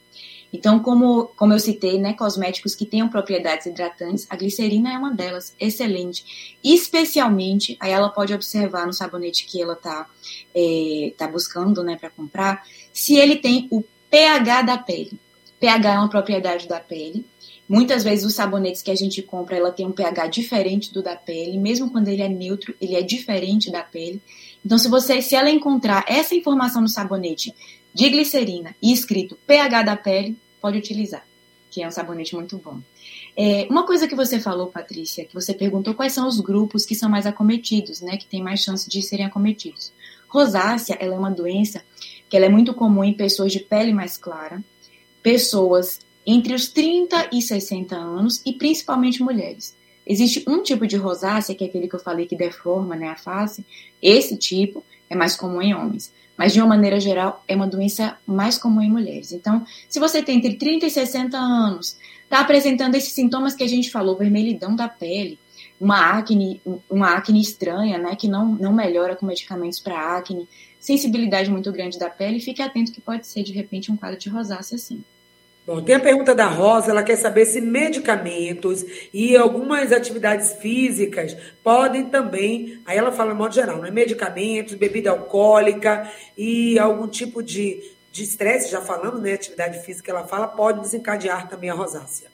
Então, 0.55 0.79
como, 0.79 1.25
como 1.35 1.53
eu 1.53 1.59
citei, 1.59 1.99
né, 1.99 2.13
cosméticos 2.13 2.75
que 2.75 2.85
tenham 2.85 3.09
propriedades 3.09 3.65
hidratantes, 3.65 4.25
a 4.29 4.35
glicerina 4.35 4.93
é 4.93 4.97
uma 4.97 5.13
delas, 5.13 5.55
excelente. 5.59 6.57
Especialmente, 6.63 7.77
aí 7.79 7.91
ela 7.91 8.09
pode 8.09 8.33
observar 8.33 8.85
no 8.85 8.93
sabonete 8.93 9.45
que 9.45 9.61
ela 9.61 9.73
está 9.73 10.07
é, 10.53 11.13
tá 11.17 11.27
buscando 11.27 11.83
né, 11.83 11.97
para 11.97 12.09
comprar, 12.09 12.63
se 12.91 13.15
ele 13.15 13.35
tem 13.35 13.67
o 13.71 13.83
pH 14.09 14.61
da 14.61 14.77
pele. 14.77 15.19
pH 15.59 15.93
é 15.93 15.97
uma 15.97 16.09
propriedade 16.09 16.67
da 16.67 16.79
pele 16.79 17.25
Muitas 17.67 18.03
vezes 18.03 18.23
os 18.23 18.35
sabonetes 18.35 18.83
que 18.83 18.91
a 18.91 18.95
gente 18.95 19.23
compra, 19.23 19.57
ela 19.57 19.71
tem 19.71 19.87
um 19.87 19.91
pH 19.91 20.27
diferente 20.27 20.93
do 20.93 21.01
da 21.01 21.15
pele, 21.15 21.57
mesmo 21.57 21.89
quando 21.89 22.07
ele 22.09 22.21
é 22.21 22.29
neutro, 22.29 22.75
ele 22.79 22.95
é 22.95 23.01
diferente 23.01 23.71
da 23.71 23.81
pele. 23.81 24.21
Então, 24.63 24.77
se 24.77 24.87
você, 24.87 25.21
se 25.21 25.35
ela 25.35 25.49
encontrar 25.49 26.05
essa 26.07 26.35
informação 26.35 26.81
no 26.81 26.87
sabonete 26.87 27.53
de 27.91 28.09
glicerina 28.09 28.75
e 28.81 28.93
escrito 28.93 29.37
pH 29.47 29.81
da 29.81 29.95
pele, 29.97 30.37
pode 30.65 30.79
utilizar, 30.79 31.23
que 31.69 31.83
é 31.83 31.87
um 31.87 31.91
sabonete 31.91 32.33
muito 32.33 32.57
bom. 32.57 32.79
É, 33.37 33.67
uma 33.69 33.85
coisa 33.85 34.07
que 34.07 34.15
você 34.15 34.39
falou, 34.39 34.65
Patrícia, 34.65 35.23
que 35.23 35.33
você 35.35 35.53
perguntou 35.53 35.93
quais 35.93 36.11
são 36.11 36.27
os 36.27 36.39
grupos 36.39 36.87
que 36.87 36.95
são 36.95 37.07
mais 37.07 37.27
acometidos, 37.27 38.01
né, 38.01 38.17
que 38.17 38.25
tem 38.25 38.41
mais 38.41 38.61
chance 38.61 38.89
de 38.89 38.99
serem 39.03 39.27
acometidos. 39.27 39.93
Rosácea, 40.27 40.97
ela 40.99 41.13
é 41.13 41.19
uma 41.19 41.29
doença 41.29 41.83
que 42.27 42.35
ela 42.35 42.47
é 42.47 42.49
muito 42.49 42.73
comum 42.73 43.03
em 43.03 43.13
pessoas 43.13 43.51
de 43.51 43.59
pele 43.59 43.93
mais 43.93 44.17
clara, 44.17 44.59
pessoas 45.21 45.99
entre 46.25 46.55
os 46.55 46.67
30 46.69 47.29
e 47.31 47.43
60 47.43 47.95
anos 47.95 48.41
e 48.43 48.53
principalmente 48.53 49.21
mulheres. 49.21 49.75
Existe 50.03 50.43
um 50.47 50.63
tipo 50.63 50.87
de 50.87 50.95
rosácea, 50.95 51.53
que 51.53 51.63
é 51.63 51.67
aquele 51.67 51.87
que 51.87 51.95
eu 51.95 51.99
falei 51.99 52.25
que 52.25 52.35
deforma 52.35 52.95
né, 52.95 53.09
a 53.09 53.15
face. 53.15 53.63
Esse 54.01 54.35
tipo 54.35 54.83
é 55.11 55.15
mais 55.15 55.35
comum 55.35 55.61
em 55.61 55.75
homens. 55.75 56.11
Mas, 56.37 56.53
de 56.53 56.59
uma 56.59 56.67
maneira 56.67 56.99
geral, 56.99 57.43
é 57.47 57.55
uma 57.55 57.67
doença 57.67 58.17
mais 58.25 58.57
comum 58.57 58.81
em 58.81 58.91
mulheres. 58.91 59.31
Então, 59.31 59.65
se 59.87 59.99
você 59.99 60.21
tem 60.21 60.37
entre 60.37 60.55
30 60.55 60.85
e 60.85 60.89
60 60.89 61.37
anos, 61.37 61.97
está 62.23 62.41
apresentando 62.41 62.95
esses 62.95 63.13
sintomas 63.13 63.55
que 63.55 63.63
a 63.63 63.67
gente 63.67 63.89
falou, 63.89 64.17
vermelhidão 64.17 64.75
da 64.75 64.87
pele, 64.87 65.39
uma 65.79 66.17
acne, 66.17 66.61
uma 66.89 67.15
acne 67.15 67.41
estranha, 67.41 67.97
né, 67.97 68.15
que 68.15 68.27
não, 68.27 68.53
não 68.53 68.73
melhora 68.73 69.15
com 69.15 69.25
medicamentos 69.25 69.79
para 69.79 70.17
acne, 70.17 70.47
sensibilidade 70.79 71.49
muito 71.49 71.71
grande 71.71 71.97
da 71.97 72.09
pele, 72.09 72.39
fique 72.39 72.61
atento 72.61 72.91
que 72.91 73.01
pode 73.01 73.25
ser, 73.27 73.43
de 73.43 73.53
repente, 73.53 73.91
um 73.91 73.97
quadro 73.97 74.19
de 74.19 74.29
rosácea, 74.29 74.77
sim. 74.77 75.03
Bom, 75.65 75.81
tem 75.81 75.95
a 75.95 75.99
pergunta 75.99 76.35
da 76.35 76.45
Rosa, 76.45 76.91
ela 76.91 77.01
quer 77.01 77.15
saber 77.15 77.43
se 77.45 77.59
medicamentos 77.59 78.85
e 79.11 79.35
algumas 79.35 79.91
atividades 79.91 80.53
físicas 80.53 81.35
podem 81.63 82.05
também, 82.05 82.79
aí 82.85 82.95
ela 82.95 83.11
fala 83.11 83.31
no 83.33 83.39
modo 83.39 83.55
geral, 83.55 83.79
né? 83.79 83.89
Medicamentos, 83.89 84.75
bebida 84.75 85.09
alcoólica 85.09 86.07
e 86.37 86.77
algum 86.77 87.07
tipo 87.07 87.41
de 87.41 87.81
estresse, 88.13 88.69
já 88.69 88.79
falando, 88.79 89.19
né? 89.19 89.33
Atividade 89.33 89.83
física, 89.83 90.11
ela 90.11 90.27
fala, 90.27 90.47
pode 90.47 90.81
desencadear 90.81 91.49
também 91.49 91.71
a 91.71 91.73
rosácea. 91.73 92.29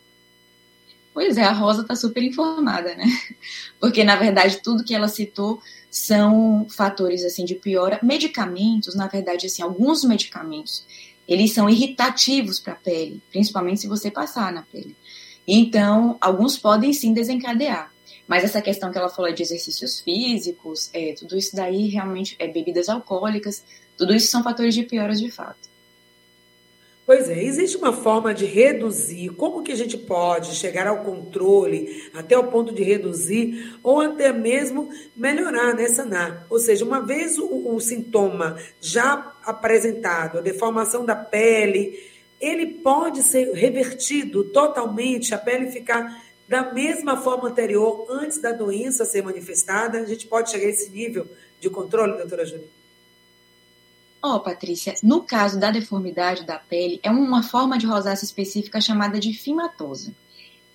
Pois 1.13 1.38
é, 1.38 1.43
a 1.43 1.51
Rosa 1.51 1.81
está 1.81 1.95
super 1.95 2.23
informada, 2.23 2.95
né? 2.95 3.05
Porque, 3.79 4.03
na 4.03 4.15
verdade, 4.15 4.61
tudo 4.61 4.83
que 4.83 4.95
ela 4.95 5.09
citou 5.09 5.61
são 5.89 6.65
fatores, 6.69 7.23
assim, 7.25 7.43
de 7.43 7.55
piora. 7.55 8.00
Medicamentos, 8.01 8.95
na 8.95 9.07
verdade, 9.07 9.45
assim, 9.45 9.61
alguns 9.61 10.05
medicamentos 10.05 10.85
eles 11.31 11.53
são 11.53 11.69
irritativos 11.69 12.59
para 12.59 12.73
a 12.73 12.75
pele, 12.75 13.21
principalmente 13.31 13.79
se 13.79 13.88
você 13.88 14.11
passar 14.11 14.51
na 14.51 14.63
pele. 14.63 14.95
Então, 15.47 16.17
alguns 16.19 16.57
podem 16.57 16.91
sim 16.91 17.13
desencadear. 17.13 17.89
Mas 18.27 18.43
essa 18.43 18.61
questão 18.61 18.91
que 18.91 18.97
ela 18.97 19.07
falou 19.07 19.31
de 19.33 19.41
exercícios 19.41 20.01
físicos, 20.01 20.89
é, 20.93 21.13
tudo 21.13 21.38
isso 21.38 21.55
daí 21.55 21.88
realmente 21.88 22.35
é 22.38 22.50
bebidas 22.50 22.89
alcoólicas, 22.89 23.63
tudo 23.97 24.13
isso 24.13 24.27
são 24.27 24.43
fatores 24.43 24.75
de 24.75 24.83
pioras 24.83 25.21
de 25.21 25.31
fato. 25.31 25.71
Pois 27.13 27.30
é, 27.30 27.44
existe 27.44 27.75
uma 27.75 27.91
forma 27.91 28.34
de 28.34 28.46
reduzir. 28.46 29.32
Como 29.32 29.63
que 29.63 29.74
a 29.74 29.75
gente 29.75 29.98
pode 29.98 30.56
chegar 30.56 30.88
ao 30.88 31.03
controle 31.03 32.10
até 32.13 32.38
o 32.38 32.48
ponto 32.48 32.74
de 32.74 32.84
reduzir 32.84 33.77
ou 33.84 34.00
até 34.00 34.32
mesmo 34.32 34.88
melhorar, 35.13 35.75
né, 35.75 35.89
sanar? 35.89 36.48
Ou 36.50 36.58
seja, 36.58 36.86
uma 36.86 37.06
vez 37.06 37.38
o, 37.38 37.75
o 37.75 37.77
sintoma 37.82 38.58
já 38.80 39.36
apresentado, 39.44 40.38
a 40.38 40.41
deformação 40.41 41.03
da 41.03 41.13
pele, 41.13 42.00
ele 42.39 42.75
pode 42.75 43.24
ser 43.24 43.51
revertido 43.51 44.46
totalmente, 44.46 45.36
a 45.36 45.38
pele 45.38 45.70
ficar 45.70 46.18
da 46.48 46.72
mesma 46.72 47.18
forma 47.18 47.50
anterior 47.50 48.08
antes 48.10 48.39
da 48.39 48.53
doença 48.53 49.03
ser 49.03 49.22
manifestada. 49.22 50.00
A 50.00 50.06
gente 50.06 50.27
pode 50.27 50.50
chegar 50.50 50.65
a 50.65 50.70
esse 50.70 50.89
nível 50.89 51.27
de 51.60 51.70
controle, 51.70 52.13
doutora 52.15 52.46
Júlia? 52.46 52.80
Ó, 54.24 54.36
oh, 54.36 54.40
Patrícia, 54.40 54.94
no 55.01 55.24
caso 55.24 55.60
da 55.60 55.72
deformidade 55.72 56.46
da 56.46 56.60
pele, 56.60 57.00
é 57.01 57.10
uma 57.10 57.42
forma 57.42 57.78
de 57.78 57.88
rosácea 57.88 58.24
específica 58.25 58.79
chamada 58.79 59.20
de 59.20 59.34
fimatosa. 59.34 60.14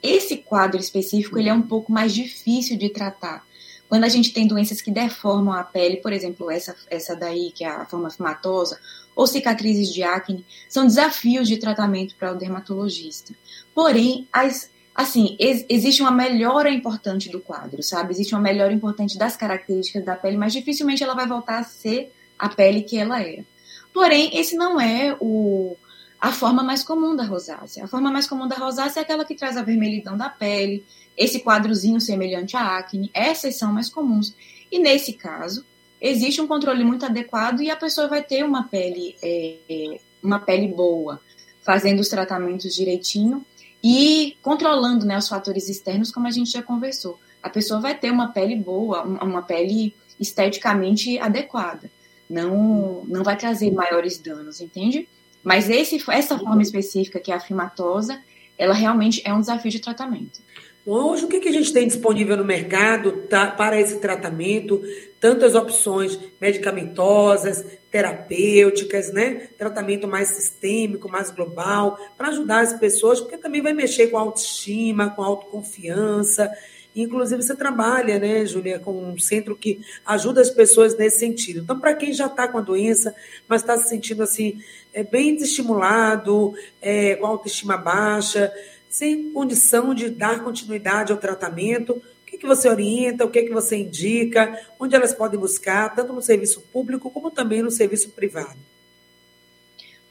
Esse 0.03 0.39
quadro 0.39 0.81
específico 0.81 1.39
ele 1.39 1.49
é 1.49 1.55
um 1.55 1.63
pouco 1.63 1.93
mais 1.93 2.13
difícil 2.13 2.77
de 2.77 2.89
tratar. 2.89 3.47
Quando 3.89 4.03
a 4.03 4.09
gente 4.09 4.33
tem 4.33 4.49
doenças 4.49 4.83
que 4.83 4.91
deformam 4.91 5.55
a 5.55 5.63
pele, 5.63 5.99
por 5.99 6.13
exemplo, 6.13 6.51
essa, 6.51 6.75
essa 6.91 7.15
daí, 7.15 7.53
que 7.53 7.65
é 7.65 7.69
a 7.69 7.87
forma 7.87 8.11
fimatosa, 8.11 8.81
ou 9.15 9.29
cicatrizes 9.29 9.93
de 9.93 10.03
acne, 10.03 10.45
são 10.69 10.85
desafios 10.85 11.47
de 11.47 11.57
tratamento 11.57 12.17
para 12.17 12.33
o 12.33 12.37
dermatologista. 12.37 13.33
Porém, 13.73 14.27
as, 14.33 14.71
assim, 14.93 15.37
ex, 15.39 15.65
existe 15.69 16.03
uma 16.03 16.11
melhora 16.11 16.69
importante 16.69 17.31
do 17.31 17.41
quadro, 17.41 17.81
sabe? 17.81 18.13
Existe 18.13 18.35
uma 18.35 18.41
melhora 18.41 18.73
importante 18.73 19.17
das 19.17 19.37
características 19.37 20.05
da 20.05 20.17
pele, 20.17 20.37
mas 20.37 20.53
dificilmente 20.53 21.05
ela 21.05 21.15
vai 21.15 21.29
voltar 21.29 21.61
a 21.61 21.65
ser 21.65 22.13
a 22.39 22.49
pele 22.49 22.83
que 22.83 22.99
ela 22.99 23.23
é. 23.23 23.45
Porém, 23.93 24.39
esse 24.39 24.57
não 24.57 24.81
é 24.81 25.17
o, 25.21 25.77
a 26.21 26.33
forma 26.33 26.63
mais 26.63 26.83
comum 26.83 27.17
da 27.17 27.25
rosácea. 27.25 27.85
A 27.85 27.89
forma 27.89 28.11
mais 28.11 28.27
comum 28.27 28.47
da 28.47 28.57
rosácea 28.57 29.01
é 29.01 29.03
aquela 29.03 29.25
que 29.25 29.35
traz 29.35 29.57
a 29.57 29.63
vermelhidão 29.63 30.17
da 30.17 30.29
pele, 30.29 30.85
esse 31.17 31.41
quadrozinho 31.41 32.01
semelhante 32.01 32.57
à 32.57 32.77
acne. 32.77 33.11
Essas 33.15 33.57
são 33.57 33.73
mais 33.73 33.89
comuns. 33.89 34.35
E 34.71 34.79
nesse 34.79 35.15
caso, 35.15 35.65
existe 36.01 36.41
um 36.41 36.47
controle 36.47 36.85
muito 36.85 37.07
adequado 37.07 37.63
e 37.63 37.71
a 37.71 37.77
pessoa 37.77 38.09
vai 38.09 38.23
ter 38.23 38.45
uma 38.45 38.65
pele, 38.65 39.17
é, 39.23 39.57
é 39.69 40.01
uma 40.23 40.41
pele 40.41 40.69
boa, 40.69 41.21
fazendo 41.63 42.01
os 42.01 42.09
tratamentos 42.09 42.75
direitinho 42.75 43.45
e 43.83 44.37
controlando 44.43 45.07
né, 45.07 45.17
os 45.17 45.29
fatores 45.29 45.69
externos, 45.69 46.11
como 46.11 46.27
a 46.27 46.31
gente 46.31 46.51
já 46.51 46.63
conversou. 46.63 47.19
A 47.43 47.49
pessoa 47.49 47.81
vai 47.81 47.97
ter 47.97 48.11
uma 48.11 48.29
pele 48.29 48.57
boa, 48.57 49.03
uma 49.03 49.43
pele 49.43 49.95
esteticamente 50.19 51.19
adequada 51.19 51.91
não, 52.29 53.05
não 53.07 53.23
vai 53.23 53.37
trazer 53.37 53.71
maiores 53.71 54.19
danos, 54.19 54.61
entende? 54.61 55.09
Mas 55.43 55.71
esse, 55.71 56.03
essa 56.11 56.39
forma 56.39 56.63
específica, 56.63 57.21
que 57.21 57.31
é 57.31 57.35
a 57.35 57.41
fimatosa, 57.41 58.21
ela 58.59 58.75
realmente 58.75 59.23
é 59.25 59.33
um 59.33 59.41
desafio 59.41 59.71
de 59.71 59.81
tratamento. 59.81 60.41
Hoje, 60.89 61.25
o 61.25 61.29
que, 61.29 61.49
a 61.49 61.53
gente 61.53 61.73
tem 61.73 61.89
disponível 61.89 62.37
no 62.37 62.45
mercado 62.45 63.23
tá, 63.29 63.51
para 63.51 63.81
esse 63.81 63.99
tratamento? 63.99 64.81
Tantas 65.19 65.57
opções 65.57 66.17
medicamentosas, 66.41 67.65
terapêuticas, 67.91 69.13
né? 69.13 69.49
Tratamento 69.59 70.07
mais 70.07 70.29
sistêmico, 70.29 71.09
mais 71.09 71.33
global, 71.33 71.99
para 72.17 72.29
ajudar 72.29 72.61
as 72.61 72.75
pessoas, 72.75 73.21
porque 73.21 73.37
também 73.37 73.61
vai 73.61 73.73
mexer 73.73 74.07
com 74.09 74.17
autoestima, 74.17 75.11
com 75.11 75.25
autoconfiança. 75.25 76.49
Inclusive, 76.97 77.43
você 77.43 77.55
trabalha, 77.55 78.19
né, 78.19 78.47
Julia, 78.47 78.79
com 78.79 79.11
um 79.11 79.19
centro 79.19 79.55
que 79.55 79.81
ajuda 80.05 80.41
as 80.41 80.49
pessoas 80.49 80.97
nesse 80.97 81.19
sentido. 81.19 81.61
Então, 81.61 81.79
para 81.79 81.95
quem 81.95 82.13
já 82.13 82.27
está 82.27 82.49
com 82.49 82.57
a 82.57 82.63
doença, 82.63 83.15
mas 83.47 83.61
está 83.61 83.77
se 83.77 83.89
sentindo 83.91 84.23
assim, 84.23 84.59
é, 84.95 85.05
bem 85.05 85.35
desestimulado, 85.35 86.55
é, 86.81 87.17
com 87.17 87.27
autoestima 87.27 87.77
baixa, 87.77 88.51
sem 88.89 89.31
condição 89.31 89.95
de 89.95 90.09
dar 90.09 90.43
continuidade 90.43 91.13
ao 91.13 91.19
tratamento, 91.19 91.93
o 91.93 92.27
que, 92.27 92.39
que 92.39 92.47
você 92.47 92.67
orienta, 92.67 93.27
o 93.27 93.31
que, 93.31 93.43
que 93.43 93.53
você 93.53 93.77
indica, 93.77 94.59
onde 94.81 94.97
elas 94.97 95.13
podem 95.13 95.39
buscar, 95.39 95.95
tanto 95.95 96.15
no 96.15 96.23
serviço 96.23 96.63
público 96.73 97.11
como 97.11 97.31
também 97.31 97.63
no 97.63 97.71
serviço 97.71 98.09
privado? 98.11 98.59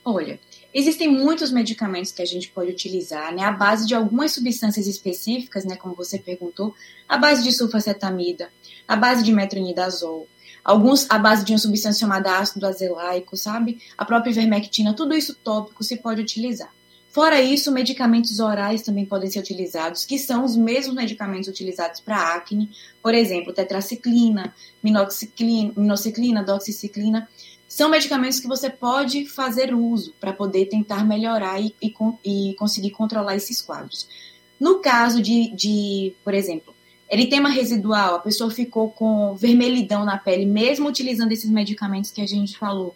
Olha, 0.03 0.39
Existem 0.77 1.07
muitos 1.07 1.53
medicamentos 1.53 2.11
que 2.11 2.21
a 2.21 2.25
gente 2.25 2.49
pode 2.49 2.69
utilizar, 2.69 3.33
né, 3.33 3.43
à 3.43 3.51
base 3.53 3.87
de 3.87 3.95
algumas 3.95 4.33
substâncias 4.33 4.87
específicas, 4.87 5.63
né, 5.63 5.77
como 5.77 5.95
você 5.95 6.19
perguntou, 6.19 6.75
à 7.07 7.17
base 7.17 7.41
de 7.43 7.53
sulfacetamida, 7.53 8.49
à 8.85 8.97
base 8.97 9.23
de 9.23 9.31
metronidazol, 9.31 10.27
alguns 10.65 11.09
à 11.09 11.17
base 11.17 11.45
de 11.45 11.53
uma 11.53 11.59
substância 11.59 12.01
chamada 12.01 12.39
ácido 12.39 12.67
azelaico, 12.67 13.37
sabe? 13.37 13.81
A 13.97 14.03
própria 14.03 14.31
ivermectina, 14.31 14.93
tudo 14.93 15.15
isso 15.15 15.33
tópico 15.33 15.81
se 15.81 15.95
pode 15.95 16.19
utilizar. 16.21 16.73
Fora 17.07 17.41
isso, 17.41 17.71
medicamentos 17.71 18.41
orais 18.41 18.81
também 18.81 19.05
podem 19.05 19.31
ser 19.31 19.39
utilizados, 19.39 20.03
que 20.03 20.19
são 20.19 20.43
os 20.43 20.57
mesmos 20.57 20.93
medicamentos 20.93 21.47
utilizados 21.47 22.01
para 22.01 22.35
acne, 22.35 22.69
por 23.01 23.13
exemplo, 23.13 23.53
tetraciclina, 23.53 24.53
minoxiclina, 24.83 25.71
minociclina, 25.77 26.43
doxiciclina, 26.43 27.29
são 27.67 27.89
medicamentos 27.89 28.39
que 28.39 28.47
você 28.47 28.69
pode 28.69 29.25
fazer 29.25 29.73
uso 29.73 30.13
para 30.19 30.31
poder 30.31 30.67
tentar 30.67 31.05
melhorar 31.05 31.59
e, 31.59 31.75
e, 31.81 31.93
e, 32.23 32.53
conseguir 32.55 32.91
controlar 32.91 33.35
esses 33.35 33.61
quadros. 33.61 34.07
No 34.59 34.79
caso 34.79 35.21
de, 35.21 35.51
de, 35.53 36.13
por 36.23 36.33
exemplo, 36.33 36.73
eritema 37.09 37.49
residual, 37.49 38.15
a 38.15 38.19
pessoa 38.19 38.49
ficou 38.49 38.89
com 38.89 39.35
vermelhidão 39.35 40.05
na 40.05 40.17
pele, 40.17 40.45
mesmo 40.45 40.87
utilizando 40.87 41.31
esses 41.31 41.49
medicamentos 41.49 42.11
que 42.11 42.21
a 42.21 42.27
gente 42.27 42.57
falou, 42.57 42.95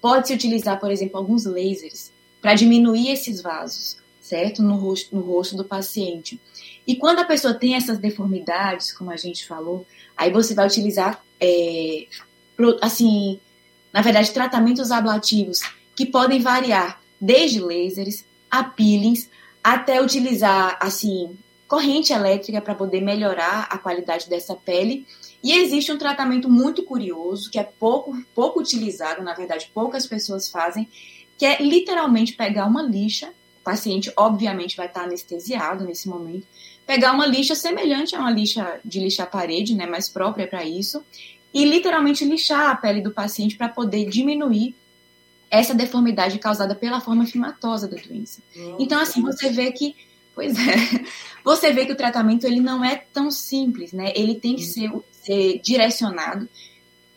pode-se 0.00 0.34
utilizar, 0.34 0.78
por 0.78 0.90
exemplo, 0.90 1.16
alguns 1.16 1.44
lasers 1.44 2.12
para 2.40 2.54
diminuir 2.54 3.10
esses 3.10 3.40
vasos, 3.40 3.96
certo? 4.20 4.62
No 4.62 4.76
rosto, 4.76 5.14
no 5.14 5.22
rosto 5.22 5.56
do 5.56 5.64
paciente. 5.64 6.40
E 6.86 6.96
quando 6.96 7.20
a 7.20 7.24
pessoa 7.24 7.54
tem 7.54 7.74
essas 7.74 7.98
deformidades, 7.98 8.92
como 8.92 9.10
a 9.10 9.16
gente 9.16 9.46
falou, 9.46 9.86
aí 10.16 10.30
você 10.30 10.54
vai 10.54 10.66
utilizar, 10.66 11.22
é, 11.40 12.06
assim, 12.80 13.40
na 13.92 14.02
verdade, 14.02 14.30
tratamentos 14.30 14.90
ablativos 14.90 15.60
que 15.96 16.06
podem 16.06 16.40
variar 16.40 17.00
desde 17.20 17.60
lasers 17.60 18.24
a 18.50 18.62
peelings 18.62 19.28
até 19.62 20.00
utilizar, 20.00 20.78
assim, 20.80 21.36
corrente 21.66 22.12
elétrica 22.12 22.60
para 22.60 22.74
poder 22.74 23.02
melhorar 23.02 23.66
a 23.70 23.76
qualidade 23.76 24.28
dessa 24.28 24.54
pele. 24.54 25.06
E 25.42 25.52
existe 25.52 25.92
um 25.92 25.98
tratamento 25.98 26.48
muito 26.48 26.82
curioso, 26.82 27.50
que 27.50 27.58
é 27.58 27.62
pouco, 27.62 28.16
pouco 28.34 28.60
utilizado, 28.60 29.22
na 29.22 29.34
verdade, 29.34 29.70
poucas 29.74 30.06
pessoas 30.06 30.48
fazem, 30.48 30.88
que 31.36 31.44
é 31.44 31.62
literalmente 31.62 32.32
pegar 32.32 32.66
uma 32.66 32.82
lixa, 32.82 33.28
o 33.60 33.62
paciente 33.62 34.10
obviamente 34.16 34.76
vai 34.76 34.86
estar 34.86 35.04
anestesiado 35.04 35.84
nesse 35.84 36.08
momento, 36.08 36.46
pegar 36.86 37.12
uma 37.12 37.26
lixa 37.26 37.54
semelhante 37.54 38.16
a 38.16 38.20
uma 38.20 38.30
lixa 38.30 38.80
de 38.84 38.98
lixar 38.98 39.30
parede, 39.30 39.74
né, 39.74 39.86
mais 39.86 40.08
própria 40.08 40.48
para 40.48 40.64
isso, 40.64 41.04
e 41.52 41.64
literalmente 41.64 42.24
lixar 42.24 42.70
a 42.70 42.76
pele 42.76 43.00
do 43.00 43.10
paciente 43.10 43.56
para 43.56 43.68
poder 43.68 44.08
diminuir 44.08 44.74
essa 45.50 45.74
deformidade 45.74 46.38
causada 46.38 46.74
pela 46.74 47.00
forma 47.00 47.24
fimatosa 47.26 47.88
da 47.88 47.96
doença. 47.96 48.42
Então, 48.78 49.00
assim, 49.00 49.22
você 49.22 49.48
vê 49.48 49.72
que, 49.72 49.96
pois 50.34 50.54
é, 50.58 51.04
você 51.42 51.72
vê 51.72 51.86
que 51.86 51.92
o 51.92 51.96
tratamento 51.96 52.46
ele 52.46 52.60
não 52.60 52.84
é 52.84 52.96
tão 52.96 53.30
simples, 53.30 53.92
né? 53.92 54.12
Ele 54.14 54.34
tem 54.34 54.56
que 54.56 54.64
ser, 54.64 54.90
ser 55.10 55.60
direcionado 55.60 56.48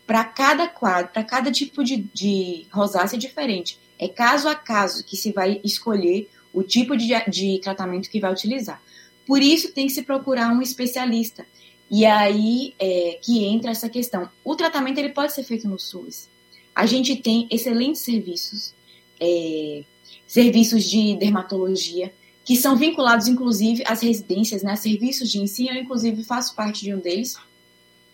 para 0.06 0.24
cada 0.24 0.66
quadro, 0.66 1.12
para 1.12 1.22
cada 1.22 1.50
tipo 1.50 1.84
de, 1.84 2.08
de 2.12 2.66
rosácea 2.70 3.18
diferente. 3.18 3.78
É 3.98 4.08
caso 4.08 4.48
a 4.48 4.54
caso 4.54 5.04
que 5.04 5.16
se 5.16 5.30
vai 5.30 5.60
escolher 5.62 6.28
o 6.52 6.62
tipo 6.62 6.96
de, 6.96 7.08
de 7.28 7.60
tratamento 7.62 8.10
que 8.10 8.20
vai 8.20 8.32
utilizar. 8.32 8.82
Por 9.26 9.40
isso 9.40 9.72
tem 9.72 9.86
que 9.86 9.92
se 9.92 10.02
procurar 10.02 10.50
um 10.50 10.60
especialista. 10.60 11.46
E 11.92 12.06
aí 12.06 12.74
é, 12.78 13.18
que 13.20 13.44
entra 13.44 13.70
essa 13.70 13.86
questão. 13.86 14.26
O 14.42 14.56
tratamento 14.56 14.96
ele 14.96 15.10
pode 15.10 15.34
ser 15.34 15.42
feito 15.42 15.68
no 15.68 15.78
SUS. 15.78 16.26
A 16.74 16.86
gente 16.86 17.16
tem 17.16 17.46
excelentes 17.50 18.00
serviços, 18.00 18.74
é, 19.20 19.84
serviços 20.26 20.84
de 20.84 21.14
dermatologia, 21.16 22.10
que 22.46 22.56
são 22.56 22.76
vinculados, 22.76 23.28
inclusive, 23.28 23.84
às 23.86 24.00
residências, 24.00 24.62
né, 24.62 24.74
serviços 24.74 25.30
de 25.30 25.38
ensino. 25.38 25.76
Eu, 25.76 25.82
inclusive, 25.82 26.24
faço 26.24 26.54
parte 26.54 26.82
de 26.82 26.94
um 26.94 26.98
deles, 26.98 27.36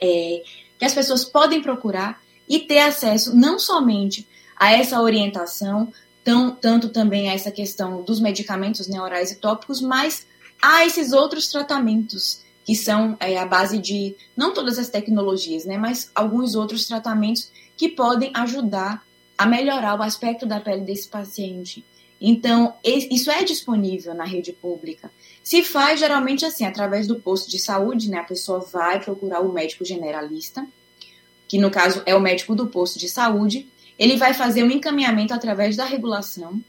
é, 0.00 0.42
que 0.76 0.84
as 0.84 0.92
pessoas 0.92 1.24
podem 1.24 1.62
procurar 1.62 2.20
e 2.48 2.58
ter 2.58 2.80
acesso 2.80 3.36
não 3.36 3.60
somente 3.60 4.26
a 4.56 4.72
essa 4.72 5.00
orientação, 5.00 5.92
tão, 6.24 6.50
tanto 6.50 6.88
também 6.88 7.30
a 7.30 7.34
essa 7.34 7.52
questão 7.52 8.02
dos 8.02 8.18
medicamentos 8.18 8.88
neurais 8.88 9.30
e 9.30 9.36
tópicos, 9.36 9.80
mas 9.80 10.26
a 10.60 10.84
esses 10.84 11.12
outros 11.12 11.46
tratamentos 11.46 12.42
que 12.68 12.76
são 12.76 13.16
é, 13.18 13.38
a 13.38 13.46
base 13.46 13.78
de 13.78 14.14
não 14.36 14.52
todas 14.52 14.78
as 14.78 14.90
tecnologias, 14.90 15.64
né, 15.64 15.78
mas 15.78 16.10
alguns 16.14 16.54
outros 16.54 16.86
tratamentos 16.86 17.50
que 17.74 17.88
podem 17.88 18.30
ajudar 18.34 19.02
a 19.38 19.46
melhorar 19.46 19.98
o 19.98 20.02
aspecto 20.02 20.44
da 20.44 20.60
pele 20.60 20.82
desse 20.82 21.08
paciente. 21.08 21.82
Então, 22.20 22.74
isso 22.84 23.30
é 23.30 23.42
disponível 23.42 24.12
na 24.12 24.24
rede 24.24 24.52
pública. 24.52 25.10
Se 25.42 25.62
faz 25.62 25.98
geralmente 25.98 26.44
assim, 26.44 26.66
através 26.66 27.06
do 27.06 27.18
posto 27.18 27.50
de 27.50 27.58
saúde, 27.58 28.10
né? 28.10 28.18
A 28.18 28.24
pessoa 28.24 28.60
vai 28.60 29.00
procurar 29.02 29.40
o 29.40 29.50
médico 29.50 29.82
generalista, 29.82 30.66
que 31.48 31.56
no 31.56 31.70
caso 31.70 32.02
é 32.04 32.14
o 32.14 32.20
médico 32.20 32.54
do 32.54 32.66
posto 32.66 32.98
de 32.98 33.08
saúde. 33.08 33.66
Ele 33.98 34.18
vai 34.18 34.34
fazer 34.34 34.62
um 34.62 34.70
encaminhamento 34.70 35.32
através 35.32 35.74
da 35.74 35.86
regulação 35.86 36.62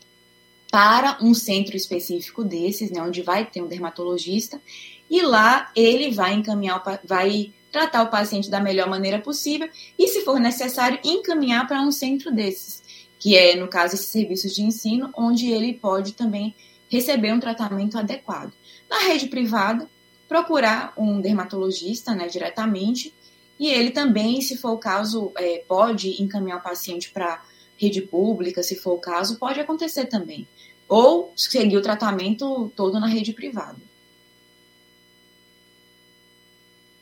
para 0.71 1.17
um 1.19 1.33
centro 1.33 1.75
específico 1.75 2.41
desses, 2.41 2.89
né, 2.89 3.01
onde 3.01 3.21
vai 3.21 3.43
ter 3.43 3.62
um 3.62 3.67
dermatologista, 3.67 4.62
e 5.10 5.22
lá 5.22 5.72
ele 5.76 6.12
vai 6.12 6.34
encaminhar, 6.34 6.82
vai 7.04 7.54
tratar 7.72 8.04
o 8.04 8.10
paciente 8.10 8.50
da 8.50 8.60
melhor 8.60 8.89
maneira 8.89 9.19
possível 9.19 9.69
e, 9.98 10.08
se 10.08 10.22
for 10.22 10.39
necessário, 10.39 11.00
encaminhar 11.04 11.67
para 11.67 11.82
um 11.82 11.91
centro 11.91 12.32
desses, 12.32 12.84
que 13.19 13.36
é, 13.36 13.56
no 13.56 13.67
caso, 13.67 13.95
esses 13.95 14.08
serviços 14.08 14.54
de 14.54 14.63
ensino, 14.63 15.12
onde 15.15 15.50
ele 15.50 15.74
pode 15.74 16.13
também 16.13 16.56
receber 16.89 17.34
um 17.34 17.39
tratamento 17.39 17.98
adequado. 17.98 18.52
Na 18.89 19.00
rede 19.00 19.28
privada, 19.28 19.88
procurar 20.28 20.93
um 20.98 21.22
dermatologista 21.22 22.13
né, 22.13 22.28
diretamente 22.28 23.13
e 23.60 23.67
ele 23.67 23.91
também, 23.91 24.41
se 24.41 24.58
for 24.58 24.72
o 24.72 24.78
caso, 24.78 25.32
é, 25.38 25.63
pode 25.67 26.22
encaminhar 26.22 26.60
o 26.60 26.63
paciente 26.63 27.12
para 27.12 27.43
rede 27.78 28.02
pública, 28.02 28.63
se 28.63 28.76
for 28.76 28.93
o 28.93 29.00
caso, 29.00 29.38
pode 29.38 29.60
acontecer 29.60 30.06
também. 30.06 30.48
Ou 30.88 31.34
seguir 31.36 31.78
o 31.78 31.82
tratamento 31.82 32.72
todo 32.76 33.00
na 33.00 33.08
rede 33.08 33.34
privada. 33.34 33.78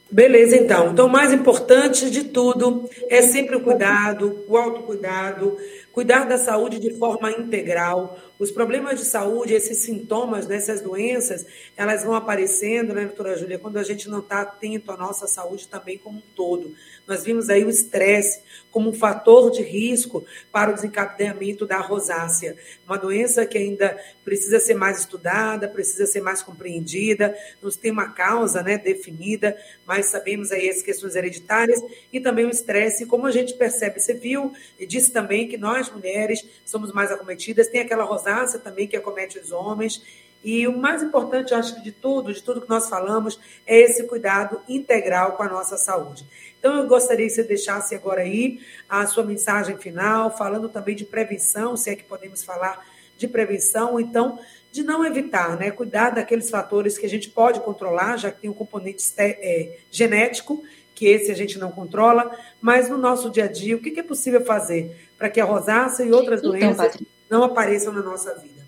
Beleza, 0.10 0.56
então. 0.56 0.92
Então, 0.92 1.08
o 1.08 1.12
mais 1.12 1.34
importante 1.34 2.10
de 2.10 2.24
tudo 2.26 2.90
é 3.10 3.22
sempre 3.22 3.58
o 3.58 3.62
cuidado, 3.62 4.46
o 4.48 4.56
autocuidado, 4.56 5.58
cuidar 5.92 6.26
da 6.26 6.38
saúde 6.38 6.80
de 6.80 6.94
forma 6.98 7.30
integral. 7.32 8.18
Os 8.40 8.52
problemas 8.52 9.00
de 9.00 9.06
saúde, 9.06 9.56
esses 9.56 9.80
sintomas, 9.80 10.46
né, 10.46 10.58
essas 10.58 10.80
doenças, 10.80 11.44
elas 11.76 12.04
vão 12.04 12.14
aparecendo, 12.14 12.94
né, 12.94 13.06
doutora 13.06 13.36
Júlia, 13.36 13.58
quando 13.58 13.78
a 13.78 13.84
gente 13.84 14.08
não 14.08 14.20
está 14.20 14.42
atento 14.42 14.92
à 14.92 14.98
nossa 14.98 15.26
saúde 15.26 15.68
também 15.68 15.98
como 15.98 16.20
um 16.20 16.24
todo. 16.36 16.76
Nós 17.08 17.24
vimos 17.24 17.50
aí 17.50 17.64
o 17.64 17.70
estresse 17.70 18.42
como 18.70 18.92
um 18.92 18.94
fator 18.94 19.50
de 19.50 19.64
risco 19.64 20.24
para 20.52 20.70
o 20.70 20.76
desencadeamento 20.76 21.66
da 21.66 21.80
rosácea, 21.80 22.56
uma 22.86 22.98
doença 22.98 23.44
que 23.44 23.58
ainda 23.58 23.98
precisa 24.24 24.60
ser 24.60 24.76
mais 24.76 25.00
estudada, 25.00 25.68
precisa 25.68 26.06
ser 26.06 26.22
mais 26.22 26.44
compreendida, 26.44 27.36
não 27.60 27.72
tem 27.72 27.90
uma 27.90 28.12
causa 28.12 28.62
né, 28.62 28.78
definida, 28.78 29.58
mas 29.84 30.08
sabemos 30.08 30.52
aí 30.52 30.70
as 30.70 30.84
questões 30.84 31.16
hereditárias 31.16 31.82
e 32.14 32.20
também 32.20 32.46
o 32.46 32.52
estresse, 32.52 33.08
como 33.08 33.26
a 33.26 33.32
gente 33.32 33.56
percebe, 33.56 34.00
você 34.00 34.14
viu 34.14 34.52
e 34.78 34.86
disse 34.86 35.12
também 35.12 35.48
que 35.48 35.58
nós 35.58 35.90
mulheres 35.90 36.46
somos 36.64 36.92
mais 36.92 37.12
acometidas, 37.12 37.68
tem 37.70 37.82
aquela 37.82 38.04
rosácea 38.04 38.27
também 38.60 38.88
que 38.88 38.96
acomete 38.96 39.40
os 39.40 39.52
homens, 39.52 40.02
e 40.44 40.68
o 40.68 40.78
mais 40.78 41.04
importante, 41.04 41.54
acho 41.54 41.76
que 41.76 41.82
de 41.82 41.92
tudo, 41.92 42.34
de 42.34 42.42
tudo 42.42 42.62
que 42.62 42.70
nós 42.70 42.88
falamos, 42.88 43.40
é 43.66 43.80
esse 43.80 44.04
cuidado 44.04 44.62
integral 44.68 45.34
com 45.34 45.44
a 45.44 45.50
nossa 45.50 45.78
saúde. 45.78 46.26
Então, 46.60 46.78
eu 46.78 46.88
gostaria 46.88 47.26
que 47.26 47.34
você 47.34 47.44
deixasse 47.44 47.96
agora 47.96 48.22
aí 48.22 48.60
a 48.88 49.06
sua 49.08 49.24
mensagem 49.24 49.78
final, 49.78 50.36
falando 50.38 50.70
também 50.70 50.96
de 50.96 51.06
prevenção, 51.06 51.76
se 51.76 51.90
é 51.90 51.96
que 51.96 52.04
podemos 52.04 52.44
falar 52.44 52.86
de 53.18 53.28
prevenção, 53.28 54.00
então, 54.00 54.40
de 54.72 54.84
não 54.84 55.04
evitar, 55.04 55.58
né? 55.58 55.72
Cuidar 55.72 56.12
daqueles 56.12 56.50
fatores 56.50 56.98
que 56.98 57.06
a 57.06 57.10
gente 57.10 57.30
pode 57.30 57.60
controlar, 57.62 58.18
já 58.18 58.32
que 58.32 58.42
tem 58.42 58.50
um 58.50 58.54
componente 58.54 59.04
é, 59.18 59.80
genético, 59.90 60.64
que 60.94 61.08
esse 61.08 61.32
a 61.32 61.36
gente 61.36 61.60
não 61.60 61.72
controla, 61.72 62.32
mas 62.62 62.90
no 62.90 62.98
nosso 62.98 63.30
dia 63.30 63.46
a 63.46 63.48
dia, 63.48 63.76
o 63.76 63.80
que 63.80 64.00
é 64.00 64.04
possível 64.04 64.46
fazer 64.46 65.10
para 65.18 65.30
que 65.30 65.40
a 65.40 65.46
rosácea 65.46 66.04
e 66.04 66.12
outras 66.12 66.40
então, 66.40 66.52
doenças 66.52 66.98
não 67.30 67.44
apareçam 67.44 67.94
na 67.94 68.02
nossa 68.02 68.34
vida? 68.36 68.66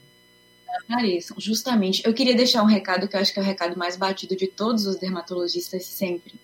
Apareçam, 0.84 1.38
justamente. 1.40 2.02
Eu 2.06 2.14
queria 2.14 2.36
deixar 2.36 2.64
um 2.64 2.68
recado 2.68 3.08
que 3.08 3.16
eu 3.16 3.20
acho 3.20 3.34
que 3.34 3.40
é 3.40 3.42
o 3.42 3.46
recado 3.46 3.78
mais 3.78 3.96
batido 3.96 4.36
de 4.36 4.48
todos 4.48 4.86
os 4.86 4.98
dermatologistas 4.98 5.86
sempre 5.86 6.40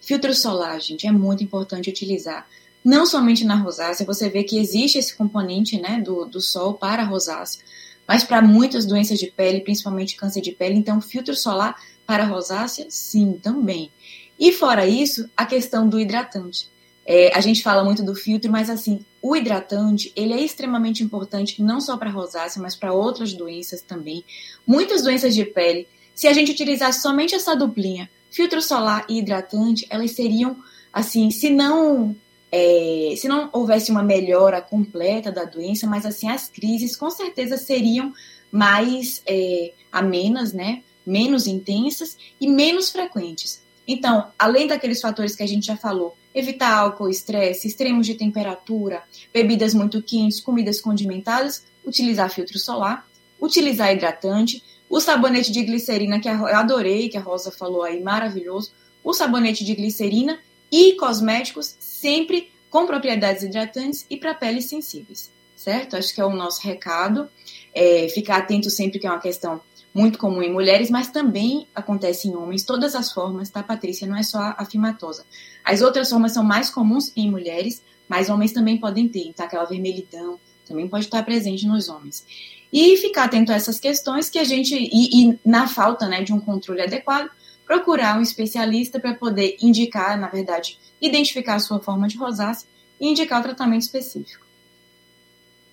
Filtro 0.00 0.34
solar, 0.34 0.80
gente, 0.80 1.06
é 1.06 1.12
muito 1.12 1.44
importante 1.44 1.90
utilizar. 1.90 2.48
Não 2.82 3.04
somente 3.04 3.44
na 3.44 3.54
rosácea, 3.54 4.06
você 4.06 4.28
vê 4.30 4.42
que 4.42 4.58
existe 4.58 4.98
esse 4.98 5.14
componente 5.14 5.80
né, 5.80 6.00
do, 6.00 6.24
do 6.24 6.40
sol 6.40 6.74
para 6.74 7.02
a 7.02 7.04
rosácea, 7.04 7.62
mas 8.08 8.24
para 8.24 8.40
muitas 8.40 8.86
doenças 8.86 9.18
de 9.18 9.30
pele, 9.30 9.60
principalmente 9.60 10.16
câncer 10.16 10.40
de 10.40 10.52
pele, 10.52 10.74
então 10.74 11.00
filtro 11.00 11.36
solar 11.36 11.76
para 12.06 12.24
a 12.24 12.26
rosácea, 12.26 12.86
sim, 12.88 13.38
também. 13.42 13.92
E 14.38 14.50
fora 14.50 14.86
isso, 14.86 15.28
a 15.36 15.44
questão 15.44 15.86
do 15.86 16.00
hidratante. 16.00 16.68
É, 17.12 17.36
a 17.36 17.40
gente 17.40 17.60
fala 17.60 17.82
muito 17.82 18.04
do 18.04 18.14
filtro, 18.14 18.48
mas 18.52 18.70
assim, 18.70 19.04
o 19.20 19.34
hidratante, 19.34 20.12
ele 20.14 20.32
é 20.32 20.40
extremamente 20.40 21.02
importante 21.02 21.60
não 21.60 21.80
só 21.80 21.96
para 21.96 22.08
rosácea, 22.08 22.62
mas 22.62 22.76
para 22.76 22.92
outras 22.92 23.32
doenças 23.32 23.82
também. 23.82 24.24
Muitas 24.64 25.02
doenças 25.02 25.34
de 25.34 25.44
pele, 25.44 25.88
se 26.14 26.28
a 26.28 26.32
gente 26.32 26.52
utilizar 26.52 26.94
somente 26.94 27.34
essa 27.34 27.56
duplinha, 27.56 28.08
filtro 28.30 28.62
solar 28.62 29.06
e 29.08 29.18
hidratante, 29.18 29.84
elas 29.90 30.12
seriam, 30.12 30.56
assim, 30.92 31.32
se 31.32 31.50
não, 31.50 32.14
é, 32.52 33.12
se 33.16 33.26
não 33.26 33.50
houvesse 33.52 33.90
uma 33.90 34.04
melhora 34.04 34.62
completa 34.62 35.32
da 35.32 35.42
doença, 35.42 35.88
mas 35.88 36.06
assim, 36.06 36.28
as 36.28 36.48
crises 36.48 36.94
com 36.94 37.10
certeza 37.10 37.56
seriam 37.56 38.12
mais 38.52 39.20
é, 39.26 39.72
amenas, 39.90 40.52
né? 40.52 40.84
Menos 41.04 41.48
intensas 41.48 42.16
e 42.40 42.46
menos 42.46 42.88
frequentes. 42.88 43.64
Então, 43.84 44.28
além 44.38 44.68
daqueles 44.68 45.00
fatores 45.00 45.34
que 45.34 45.42
a 45.42 45.48
gente 45.48 45.66
já 45.66 45.76
falou, 45.76 46.16
evitar 46.34 46.72
álcool, 46.72 47.08
estresse, 47.08 47.68
extremos 47.68 48.06
de 48.06 48.14
temperatura, 48.14 49.02
bebidas 49.32 49.74
muito 49.74 50.02
quentes, 50.02 50.40
comidas 50.40 50.80
condimentadas, 50.80 51.64
utilizar 51.84 52.30
filtro 52.30 52.58
solar, 52.58 53.08
utilizar 53.40 53.92
hidratante, 53.92 54.62
o 54.88 55.00
sabonete 55.00 55.52
de 55.52 55.62
glicerina, 55.62 56.20
que 56.20 56.28
eu 56.28 56.46
adorei, 56.46 57.08
que 57.08 57.16
a 57.16 57.20
Rosa 57.20 57.50
falou 57.50 57.82
aí, 57.82 58.02
maravilhoso. 58.02 58.72
O 59.04 59.12
sabonete 59.12 59.64
de 59.64 59.74
glicerina 59.74 60.38
e 60.70 60.94
cosméticos, 60.94 61.76
sempre 61.78 62.50
com 62.68 62.86
propriedades 62.86 63.42
hidratantes 63.42 64.04
e 64.10 64.16
para 64.16 64.34
peles 64.34 64.66
sensíveis, 64.66 65.30
certo? 65.56 65.96
Acho 65.96 66.14
que 66.14 66.20
é 66.20 66.24
o 66.24 66.30
nosso 66.30 66.60
recado. 66.62 67.28
É, 67.72 68.08
ficar 68.08 68.38
atento 68.38 68.68
sempre 68.68 68.98
que 68.98 69.06
é 69.06 69.10
uma 69.10 69.20
questão 69.20 69.60
muito 69.92 70.18
comum 70.18 70.42
em 70.42 70.52
mulheres, 70.52 70.90
mas 70.90 71.10
também 71.10 71.66
acontece 71.74 72.28
em 72.28 72.36
homens, 72.36 72.64
todas 72.64 72.94
as 72.94 73.12
formas, 73.12 73.50
tá, 73.50 73.62
Patrícia? 73.62 74.06
Não 74.06 74.16
é 74.16 74.22
só 74.22 74.54
a 74.56 74.64
fimatosa. 74.64 75.24
As 75.64 75.82
outras 75.82 76.08
formas 76.08 76.32
são 76.32 76.44
mais 76.44 76.70
comuns 76.70 77.12
em 77.16 77.30
mulheres, 77.30 77.82
mas 78.08 78.28
homens 78.28 78.52
também 78.52 78.78
podem 78.78 79.08
ter, 79.08 79.32
tá? 79.34 79.44
Aquela 79.44 79.64
vermelhidão 79.64 80.38
também 80.66 80.88
pode 80.88 81.06
estar 81.06 81.22
presente 81.24 81.66
nos 81.66 81.88
homens. 81.88 82.24
E 82.72 82.96
ficar 82.98 83.24
atento 83.24 83.50
a 83.50 83.56
essas 83.56 83.80
questões 83.80 84.30
que 84.30 84.38
a 84.38 84.44
gente, 84.44 84.74
e, 84.74 85.24
e 85.24 85.38
na 85.44 85.66
falta 85.66 86.06
né, 86.06 86.22
de 86.22 86.32
um 86.32 86.38
controle 86.38 86.82
adequado, 86.82 87.28
procurar 87.66 88.16
um 88.16 88.22
especialista 88.22 89.00
para 89.00 89.14
poder 89.14 89.56
indicar, 89.60 90.18
na 90.18 90.28
verdade, 90.28 90.78
identificar 91.00 91.56
a 91.56 91.60
sua 91.60 91.80
forma 91.80 92.06
de 92.06 92.16
rosácea 92.16 92.68
e 93.00 93.08
indicar 93.08 93.40
o 93.40 93.42
tratamento 93.42 93.82
específico. 93.82 94.49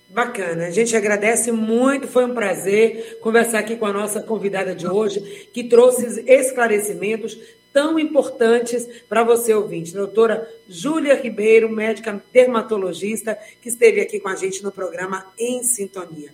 Bacana, 0.09 0.67
a 0.67 0.71
gente 0.71 0.95
agradece 0.95 1.51
muito, 1.51 2.07
foi 2.07 2.25
um 2.25 2.33
prazer 2.33 3.19
conversar 3.19 3.59
aqui 3.59 3.75
com 3.75 3.85
a 3.85 3.91
nossa 3.91 4.21
convidada 4.21 4.73
de 4.73 4.87
hoje, 4.87 5.49
que 5.51 5.65
trouxe 5.65 6.23
esclarecimentos 6.25 7.37
tão 7.73 7.99
importantes 7.99 8.87
para 9.09 9.23
você 9.23 9.53
ouvinte. 9.53 9.93
Doutora 9.93 10.49
Júlia 10.67 11.13
Ribeiro, 11.13 11.69
médica 11.69 12.23
dermatologista, 12.31 13.37
que 13.61 13.67
esteve 13.69 13.99
aqui 13.99 14.19
com 14.19 14.29
a 14.29 14.35
gente 14.35 14.63
no 14.63 14.71
programa 14.71 15.31
Em 15.37 15.61
Sintonia. 15.61 16.33